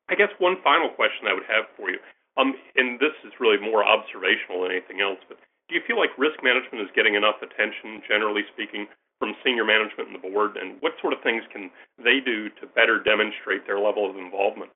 I 0.08 0.14
guess 0.14 0.30
one 0.38 0.56
final 0.62 0.88
question 0.88 1.26
I 1.26 1.34
would 1.34 1.46
have 1.50 1.66
for 1.76 1.90
you, 1.90 1.98
um, 2.38 2.54
and 2.76 3.00
this 3.00 3.16
is 3.26 3.34
really 3.42 3.58
more 3.58 3.82
observational 3.82 4.62
than 4.62 4.70
anything 4.70 5.02
else, 5.02 5.18
but 5.26 5.36
do 5.68 5.74
you 5.74 5.82
feel 5.82 5.98
like 5.98 6.14
risk 6.14 6.38
management 6.46 6.86
is 6.86 6.94
getting 6.94 7.18
enough 7.18 7.42
attention, 7.42 8.02
generally 8.06 8.46
speaking, 8.54 8.86
from 9.18 9.34
senior 9.42 9.64
management 9.64 10.12
and 10.12 10.14
the 10.14 10.22
board, 10.22 10.56
and 10.56 10.76
what 10.80 10.92
sort 11.00 11.12
of 11.12 11.18
things 11.22 11.42
can 11.50 11.70
they 11.98 12.20
do 12.22 12.48
to 12.60 12.70
better 12.74 13.02
demonstrate 13.02 13.66
their 13.66 13.80
level 13.80 14.08
of 14.08 14.16
involvement? 14.16 14.70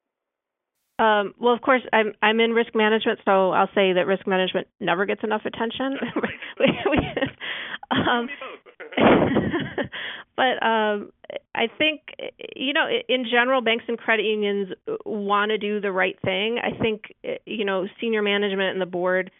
Um, 0.98 1.34
well, 1.38 1.54
of 1.54 1.62
course, 1.62 1.82
I'm 1.92 2.12
I'm 2.20 2.40
in 2.40 2.52
risk 2.52 2.74
management, 2.74 3.20
so 3.24 3.52
I'll 3.52 3.72
say 3.74 3.92
that 3.94 4.06
risk 4.06 4.26
management 4.26 4.66
never 4.80 5.06
gets 5.06 5.24
enough 5.24 5.42
attention. 5.44 5.96
um, 7.90 8.28
but 10.40 10.66
um, 10.66 11.12
I 11.54 11.66
think 11.76 12.00
you 12.56 12.72
know, 12.72 12.86
in 13.10 13.26
general, 13.30 13.60
banks 13.60 13.84
and 13.88 13.98
credit 13.98 14.24
unions 14.24 14.68
want 15.04 15.50
to 15.50 15.58
do 15.58 15.82
the 15.82 15.92
right 15.92 16.16
thing. 16.24 16.58
I 16.58 16.80
think 16.80 17.14
you 17.44 17.66
know, 17.66 17.86
senior 18.00 18.22
management 18.22 18.72
and 18.72 18.80
the 18.80 18.86
board 18.86 19.30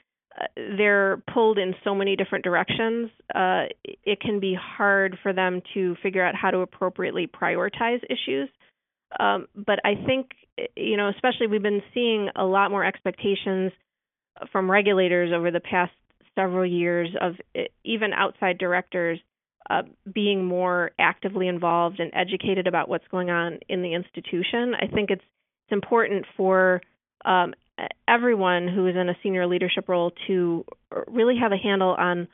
they're 0.57 1.23
pulled 1.33 1.59
in 1.59 1.75
so 1.85 1.95
many 1.95 2.17
different 2.17 2.45
directions. 2.45 3.11
Uh, 3.35 3.65
it 4.05 4.21
can 4.21 4.41
be 4.41 4.57
hard 4.59 5.19
for 5.23 5.33
them 5.33 5.61
to 5.75 5.97
figure 6.03 6.25
out 6.25 6.35
how 6.35 6.51
to 6.51 6.59
appropriately 6.59 7.27
prioritize 7.27 8.01
issues. 8.09 8.49
Um, 9.19 9.49
but 9.57 9.81
I 9.85 9.95
think, 10.07 10.31
you 10.77 10.97
know, 10.97 11.09
especially 11.09 11.47
we've 11.49 11.63
been 11.63 11.83
seeing 11.93 12.29
a 12.37 12.45
lot 12.45 12.71
more 12.71 12.85
expectations 12.85 13.73
from 14.53 14.71
regulators 14.71 15.33
over 15.35 15.51
the 15.51 15.61
past 15.61 15.93
several 16.37 16.65
years 16.65 17.09
of 17.21 17.35
even 17.85 18.13
outside 18.13 18.57
directors 18.57 19.19
uh, 19.69 19.83
being 20.13 20.45
more 20.45 20.91
actively 20.99 21.49
involved 21.49 22.01
and 22.01 22.11
educated 22.15 22.67
about 22.67 22.89
what's 22.89 23.07
going 23.09 23.31
on 23.31 23.59
in 23.69 23.83
the 23.83 23.95
institution. 23.95 24.75
I 24.75 24.87
think 24.87 25.11
it's 25.11 25.25
it's 25.67 25.73
important 25.73 26.27
for 26.37 26.81
um, 27.25 27.55
everyone 28.09 28.67
who 28.67 28.87
is 28.89 28.97
in 28.97 29.09
a 29.09 29.17
senior 29.23 29.47
leadership 29.47 29.89
role 29.89 30.13
to 30.27 30.65
really 31.07 31.37
have 31.41 31.53
a 31.53 31.57
handle 31.57 31.91
on 31.91 32.27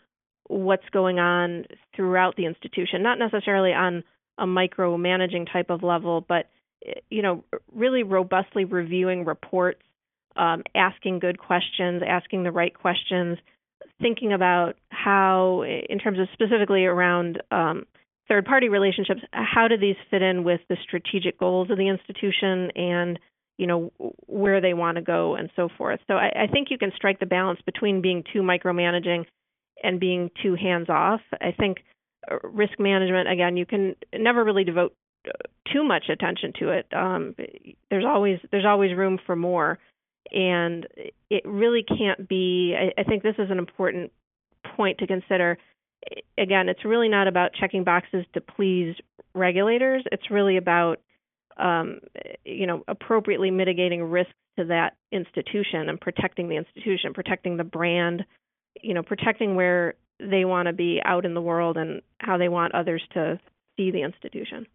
what's 0.48 0.88
going 0.92 1.18
on 1.18 1.66
throughout 1.94 2.36
the 2.36 2.46
institution, 2.46 3.02
not 3.02 3.18
necessarily 3.18 3.72
on 3.72 4.04
a 4.38 4.46
micromanaging 4.46 5.52
type 5.52 5.70
of 5.70 5.82
level, 5.82 6.24
but 6.26 6.48
you 7.10 7.22
know, 7.22 7.44
really 7.74 8.02
robustly 8.02 8.64
reviewing 8.64 9.24
reports, 9.24 9.82
um, 10.36 10.62
asking 10.74 11.18
good 11.18 11.38
questions, 11.38 12.02
asking 12.06 12.42
the 12.42 12.52
right 12.52 12.74
questions, 12.74 13.38
thinking 14.00 14.32
about 14.32 14.74
how, 14.90 15.62
in 15.64 15.98
terms 15.98 16.18
of 16.18 16.28
specifically 16.32 16.84
around 16.84 17.42
um, 17.50 17.86
third 18.28 18.44
party 18.44 18.68
relationships, 18.68 19.20
how 19.32 19.68
do 19.68 19.76
these 19.76 19.96
fit 20.10 20.22
in 20.22 20.44
with 20.44 20.60
the 20.68 20.76
strategic 20.82 21.38
goals 21.38 21.70
of 21.70 21.78
the 21.78 21.88
institution 21.88 22.70
and 22.74 23.18
you 23.58 23.66
know 23.66 23.90
where 24.26 24.60
they 24.60 24.74
want 24.74 24.96
to 24.96 25.02
go 25.02 25.34
and 25.34 25.50
so 25.56 25.68
forth. 25.78 26.00
So 26.06 26.14
I, 26.14 26.44
I 26.44 26.46
think 26.52 26.68
you 26.70 26.78
can 26.78 26.92
strike 26.94 27.20
the 27.20 27.26
balance 27.26 27.60
between 27.64 28.02
being 28.02 28.22
too 28.32 28.42
micromanaging 28.42 29.24
and 29.82 30.00
being 30.00 30.30
too 30.42 30.54
hands 30.54 30.88
off. 30.88 31.20
I 31.40 31.52
think 31.58 31.78
uh, 32.30 32.36
risk 32.42 32.78
management 32.78 33.30
again, 33.30 33.56
you 33.56 33.66
can 33.66 33.96
never 34.14 34.44
really 34.44 34.64
devote 34.64 34.94
uh, 35.26 35.32
too 35.72 35.84
much 35.84 36.04
attention 36.10 36.52
to 36.58 36.70
it. 36.70 36.86
Um, 36.92 37.34
there's 37.90 38.04
always 38.06 38.38
there's 38.50 38.66
always 38.66 38.96
room 38.96 39.18
for 39.24 39.36
more, 39.36 39.78
and 40.32 40.86
it 41.30 41.42
really 41.44 41.82
can't 41.82 42.28
be. 42.28 42.74
I, 42.78 43.00
I 43.00 43.04
think 43.04 43.22
this 43.22 43.36
is 43.38 43.50
an 43.50 43.58
important 43.58 44.12
point 44.76 44.98
to 44.98 45.06
consider. 45.06 45.58
Again, 46.38 46.68
it's 46.68 46.84
really 46.84 47.08
not 47.08 47.28
about 47.28 47.52
checking 47.58 47.84
boxes 47.84 48.24
to 48.34 48.40
please 48.40 48.94
regulators. 49.34 50.04
It's 50.12 50.30
really 50.30 50.56
about 50.56 51.00
um, 51.56 52.00
you 52.44 52.66
know, 52.66 52.84
appropriately 52.86 53.50
mitigating 53.50 54.02
risks 54.02 54.34
to 54.58 54.64
that 54.66 54.96
institution 55.12 55.88
and 55.88 56.00
protecting 56.00 56.48
the 56.48 56.56
institution, 56.56 57.14
protecting 57.14 57.56
the 57.56 57.64
brand, 57.64 58.24
you 58.82 58.94
know, 58.94 59.02
protecting 59.02 59.54
where 59.54 59.94
they 60.18 60.44
want 60.44 60.66
to 60.66 60.72
be 60.72 61.00
out 61.04 61.24
in 61.24 61.34
the 61.34 61.40
world 61.40 61.76
and 61.76 62.02
how 62.18 62.38
they 62.38 62.48
want 62.48 62.74
others 62.74 63.02
to 63.12 63.38
see 63.76 63.90
the 63.90 64.02
institution. 64.02 64.66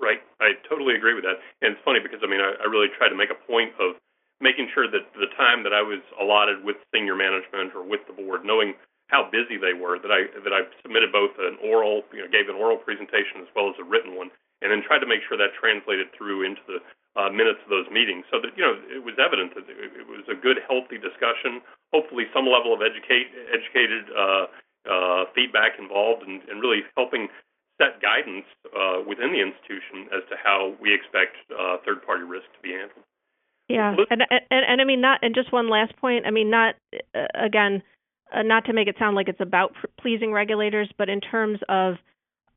Right. 0.00 0.18
I 0.40 0.52
totally 0.68 0.94
agree 0.94 1.14
with 1.14 1.24
that. 1.24 1.38
And 1.62 1.72
it's 1.72 1.84
funny 1.84 2.00
because 2.02 2.20
I 2.22 2.28
mean 2.28 2.40
I, 2.40 2.54
I 2.62 2.66
really 2.68 2.88
try 2.98 3.08
to 3.08 3.14
make 3.14 3.30
a 3.30 3.46
point 3.46 3.70
of 3.78 3.94
making 4.40 4.70
sure 4.74 4.90
that 4.90 5.06
the 5.14 5.30
time 5.36 5.62
that 5.62 5.72
I 5.72 5.82
was 5.82 6.02
allotted 6.18 6.64
with 6.64 6.76
senior 6.90 7.14
management 7.14 7.74
or 7.74 7.86
with 7.86 8.02
the 8.06 8.16
board, 8.16 8.44
knowing 8.44 8.74
how 9.12 9.28
busy 9.28 9.60
they 9.60 9.76
were, 9.76 10.00
that 10.00 10.10
I 10.10 10.26
that 10.42 10.54
I 10.54 10.64
submitted 10.82 11.12
both 11.12 11.36
an 11.38 11.60
oral, 11.60 12.02
you 12.10 12.24
know, 12.24 12.30
gave 12.30 12.48
an 12.48 12.56
oral 12.56 12.80
presentation 12.80 13.44
as 13.44 13.50
well 13.54 13.68
as 13.68 13.76
a 13.78 13.84
written 13.84 14.16
one, 14.16 14.32
and 14.64 14.72
then 14.72 14.82
tried 14.82 15.04
to 15.04 15.10
make 15.10 15.20
sure 15.28 15.36
that 15.36 15.52
translated 15.54 16.08
through 16.16 16.42
into 16.42 16.64
the 16.66 16.78
uh, 17.14 17.30
minutes 17.30 17.62
of 17.62 17.70
those 17.70 17.86
meetings, 17.92 18.26
so 18.32 18.40
that 18.42 18.56
you 18.56 18.64
know 18.64 18.74
it 18.90 19.04
was 19.04 19.14
evident 19.20 19.54
that 19.54 19.68
it, 19.70 20.02
it 20.02 20.06
was 20.08 20.26
a 20.26 20.34
good, 20.34 20.58
healthy 20.66 20.98
discussion. 20.98 21.62
Hopefully, 21.92 22.26
some 22.34 22.48
level 22.48 22.72
of 22.74 22.80
educate 22.82 23.30
educated 23.52 24.08
uh, 24.10 24.44
uh, 24.88 25.22
feedback 25.36 25.78
involved, 25.78 26.24
and, 26.26 26.42
and 26.48 26.58
really 26.64 26.82
helping 26.96 27.28
set 27.78 28.00
guidance 28.00 28.46
uh, 28.72 29.02
within 29.06 29.30
the 29.34 29.42
institution 29.42 30.08
as 30.14 30.22
to 30.30 30.34
how 30.38 30.74
we 30.80 30.94
expect 30.94 31.34
uh, 31.50 31.76
third-party 31.84 32.22
risk 32.22 32.46
to 32.54 32.60
be 32.62 32.70
handled. 32.70 33.02
Yeah, 33.68 33.94
and, 34.10 34.22
and 34.30 34.40
and 34.50 34.80
I 34.80 34.84
mean 34.84 35.00
not 35.00 35.20
and 35.22 35.34
just 35.34 35.52
one 35.52 35.70
last 35.70 35.96
point. 35.96 36.26
I 36.26 36.30
mean 36.30 36.50
not 36.50 36.74
uh, 37.14 37.26
again, 37.34 37.82
uh, 38.34 38.42
not 38.42 38.66
to 38.66 38.72
make 38.72 38.88
it 38.88 38.96
sound 38.98 39.16
like 39.16 39.28
it's 39.28 39.40
about 39.40 39.72
pleasing 40.00 40.32
regulators, 40.32 40.90
but 40.98 41.08
in 41.08 41.20
terms 41.20 41.60
of 41.68 41.94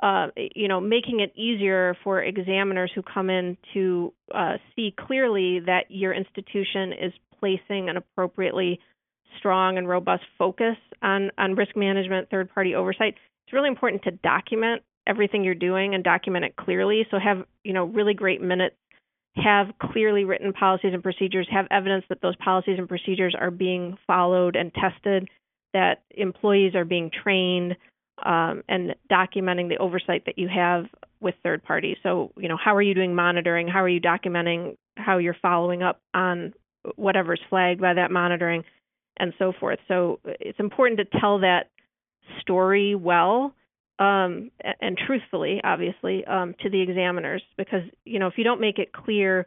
uh, 0.02 0.28
you 0.56 0.68
know 0.68 0.80
making 0.82 1.22
it 1.22 1.32
easier 1.36 1.96
for 2.04 2.22
examiners 2.22 2.92
who 2.94 3.02
come 3.02 3.30
in 3.30 3.58
to 3.74 4.14
uh, 4.36 4.58
see 4.76 4.94
clearly 5.00 5.60
that 5.66 5.86
your 5.90 6.14
institution 6.14 6.94
is 6.94 7.14
placing 7.40 7.90
an 7.90 7.98
appropriately 7.98 8.80
strong 9.38 9.78
and 9.78 9.88
robust 9.88 10.24
focus 10.38 10.76
on 11.02 11.32
on 11.38 11.56
risk 11.56 11.76
management, 11.76 12.30
third 12.30 12.54
party 12.54 12.76
oversight. 12.76 13.16
It's 13.46 13.54
really 13.54 13.70
important 13.70 14.04
to 14.04 14.12
document 14.12 14.82
everything 15.08 15.44
you're 15.44 15.56
doing 15.56 15.96
and 15.96 16.04
document 16.04 16.46
it 16.46 16.56
clearly. 16.58 17.08
So 17.10 17.18
have 17.18 17.46
you 17.64 17.74
know 17.74 17.86
really 17.86 18.14
great 18.14 18.42
minutes, 18.42 18.76
have 19.44 19.68
clearly 19.92 20.24
written 20.24 20.54
policies 20.54 20.94
and 20.94 21.04
procedures, 21.04 21.48
have 21.52 21.68
evidence 21.72 22.06
that 22.10 22.22
those 22.22 22.36
policies 22.38 22.78
and 22.78 22.88
procedures 22.88 23.36
are 23.40 23.52
being 23.52 23.98
followed 24.08 24.56
and 24.56 24.74
tested, 24.74 25.30
that 25.74 26.04
employees 26.12 26.76
are 26.76 26.86
being 26.86 27.12
trained, 27.24 27.76
um, 28.26 28.64
and 28.68 28.96
documenting 29.12 29.70
the 29.70 29.78
oversight 29.78 30.26
that 30.26 30.40
you 30.40 30.48
have 30.48 30.86
with 31.20 31.36
third 31.44 31.64
parties. 31.64 31.98
So 32.04 32.32
you 32.38 32.50
know 32.50 32.58
how 32.58 32.76
are 32.76 32.82
you 32.82 32.94
doing 32.94 33.14
monitoring? 33.14 33.68
How 33.68 33.84
are 33.84 33.90
you 33.90 34.02
documenting 34.02 34.76
how 34.96 35.20
you're 35.20 35.38
following 35.42 35.84
up 35.84 36.02
on 36.14 36.54
whatever's 36.96 37.42
flagged 37.50 37.82
by 37.82 37.94
that 37.94 38.12
monitoring, 38.12 38.64
and 39.18 39.34
so 39.38 39.54
forth. 39.60 39.80
So 39.88 40.20
it's 40.26 40.60
important 40.60 41.00
to 41.00 41.20
tell 41.20 41.40
that 41.40 41.70
story 42.42 42.96
well 42.96 43.54
um, 44.00 44.52
and 44.80 44.98
truthfully, 44.98 45.60
obviously, 45.64 46.24
um, 46.26 46.54
to 46.62 46.70
the 46.70 46.82
examiners, 46.82 47.42
because 47.58 47.82
you 48.06 48.20
know 48.20 48.28
if 48.28 48.38
you 48.38 48.44
don't 48.44 48.62
make 48.62 48.78
it 48.78 48.94
clear 48.94 49.46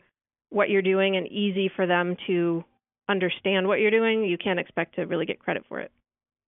what 0.51 0.71
you're 0.71 0.83
doing 0.83 1.17
and 1.17 1.27
easy 1.29 1.71
for 1.75 1.87
them 1.87 2.17
to 2.27 2.65
understand 3.09 3.69
what 3.69 3.79
you're 3.79 3.91
doing, 3.91 4.25
you 4.25 4.37
can't 4.37 4.59
expect 4.59 4.97
to 4.97 5.03
really 5.07 5.27
get 5.27 5.39
credit 5.39 5.65
for 5.69 5.79
it. 5.79 5.93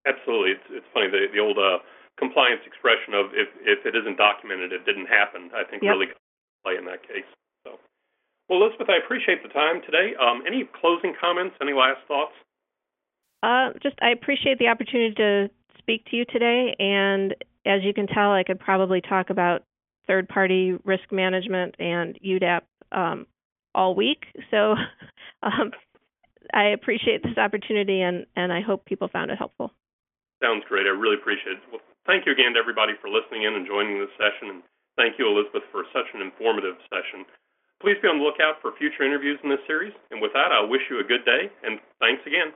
Absolutely, 0.07 0.51
it's 0.51 0.69
it's 0.71 0.87
funny 0.93 1.07
the 1.11 1.27
the 1.33 1.39
old 1.39 1.59
uh, 1.59 1.79
compliance 2.19 2.63
expression 2.67 3.15
of 3.15 3.31
if 3.35 3.49
if 3.63 3.87
it 3.87 3.95
isn't 3.95 4.19
documented, 4.19 4.73
it 4.73 4.85
didn't 4.85 5.07
happen. 5.07 5.51
I 5.55 5.63
think 5.69 5.83
yep. 5.83 5.95
really 5.95 6.11
play 6.65 6.75
in 6.75 6.85
that 6.87 7.03
case. 7.07 7.29
So, 7.63 7.79
well, 8.49 8.63
Elizabeth, 8.63 8.91
I 8.91 8.99
appreciate 8.99 9.43
the 9.43 9.55
time 9.55 9.81
today. 9.87 10.19
Um, 10.19 10.43
any 10.47 10.69
closing 10.81 11.15
comments? 11.15 11.55
Any 11.63 11.73
last 11.73 12.03
thoughts? 12.09 12.35
Uh, 13.43 13.79
just 13.83 13.95
I 14.03 14.11
appreciate 14.11 14.59
the 14.59 14.69
opportunity 14.69 15.15
to 15.15 15.51
speak 15.79 16.07
to 16.11 16.17
you 16.17 16.25
today, 16.27 16.75
and 16.79 17.35
as 17.67 17.83
you 17.83 17.95
can 17.95 18.07
tell, 18.07 18.33
I 18.33 18.43
could 18.43 18.59
probably 18.59 19.01
talk 19.01 19.31
about 19.31 19.65
third 20.07 20.29
party 20.29 20.75
risk 20.85 21.11
management 21.13 21.77
and 21.79 22.19
UDAP 22.25 22.63
um, 22.91 23.27
all 23.75 23.95
week. 23.95 24.27
So 24.51 24.75
um, 25.43 25.71
I 26.53 26.75
appreciate 26.75 27.23
this 27.23 27.39
opportunity 27.39 28.03
and, 28.03 28.27
and 28.37 28.53
I 28.53 28.61
hope 28.61 28.85
people 28.85 29.09
found 29.09 29.31
it 29.31 29.39
helpful. 29.39 29.73
Sounds 30.43 30.65
great. 30.69 30.87
I 30.87 30.95
really 30.95 31.17
appreciate 31.17 31.63
it. 31.63 31.67
Well, 31.71 31.81
thank 32.07 32.27
you 32.27 32.33
again 32.33 32.55
to 32.55 32.59
everybody 32.59 32.99
for 33.01 33.07
listening 33.07 33.47
in 33.47 33.55
and 33.55 33.67
joining 33.67 34.03
this 34.03 34.11
session. 34.19 34.59
And 34.59 34.63
thank 34.99 35.19
you, 35.19 35.31
Elizabeth, 35.31 35.63
for 35.71 35.87
such 35.95 36.11
an 36.15 36.21
informative 36.21 36.75
session. 36.91 37.23
Please 37.79 37.99
be 38.03 38.11
on 38.11 38.19
the 38.19 38.27
lookout 38.27 38.59
for 38.59 38.75
future 38.75 39.07
interviews 39.07 39.39
in 39.43 39.51
this 39.51 39.63
series. 39.67 39.95
And 40.11 40.19
with 40.19 40.35
that, 40.35 40.51
I 40.51 40.67
wish 40.67 40.83
you 40.91 40.99
a 40.99 41.07
good 41.07 41.23
day 41.23 41.47
and 41.63 41.79
thanks 42.03 42.27
again. 42.27 42.51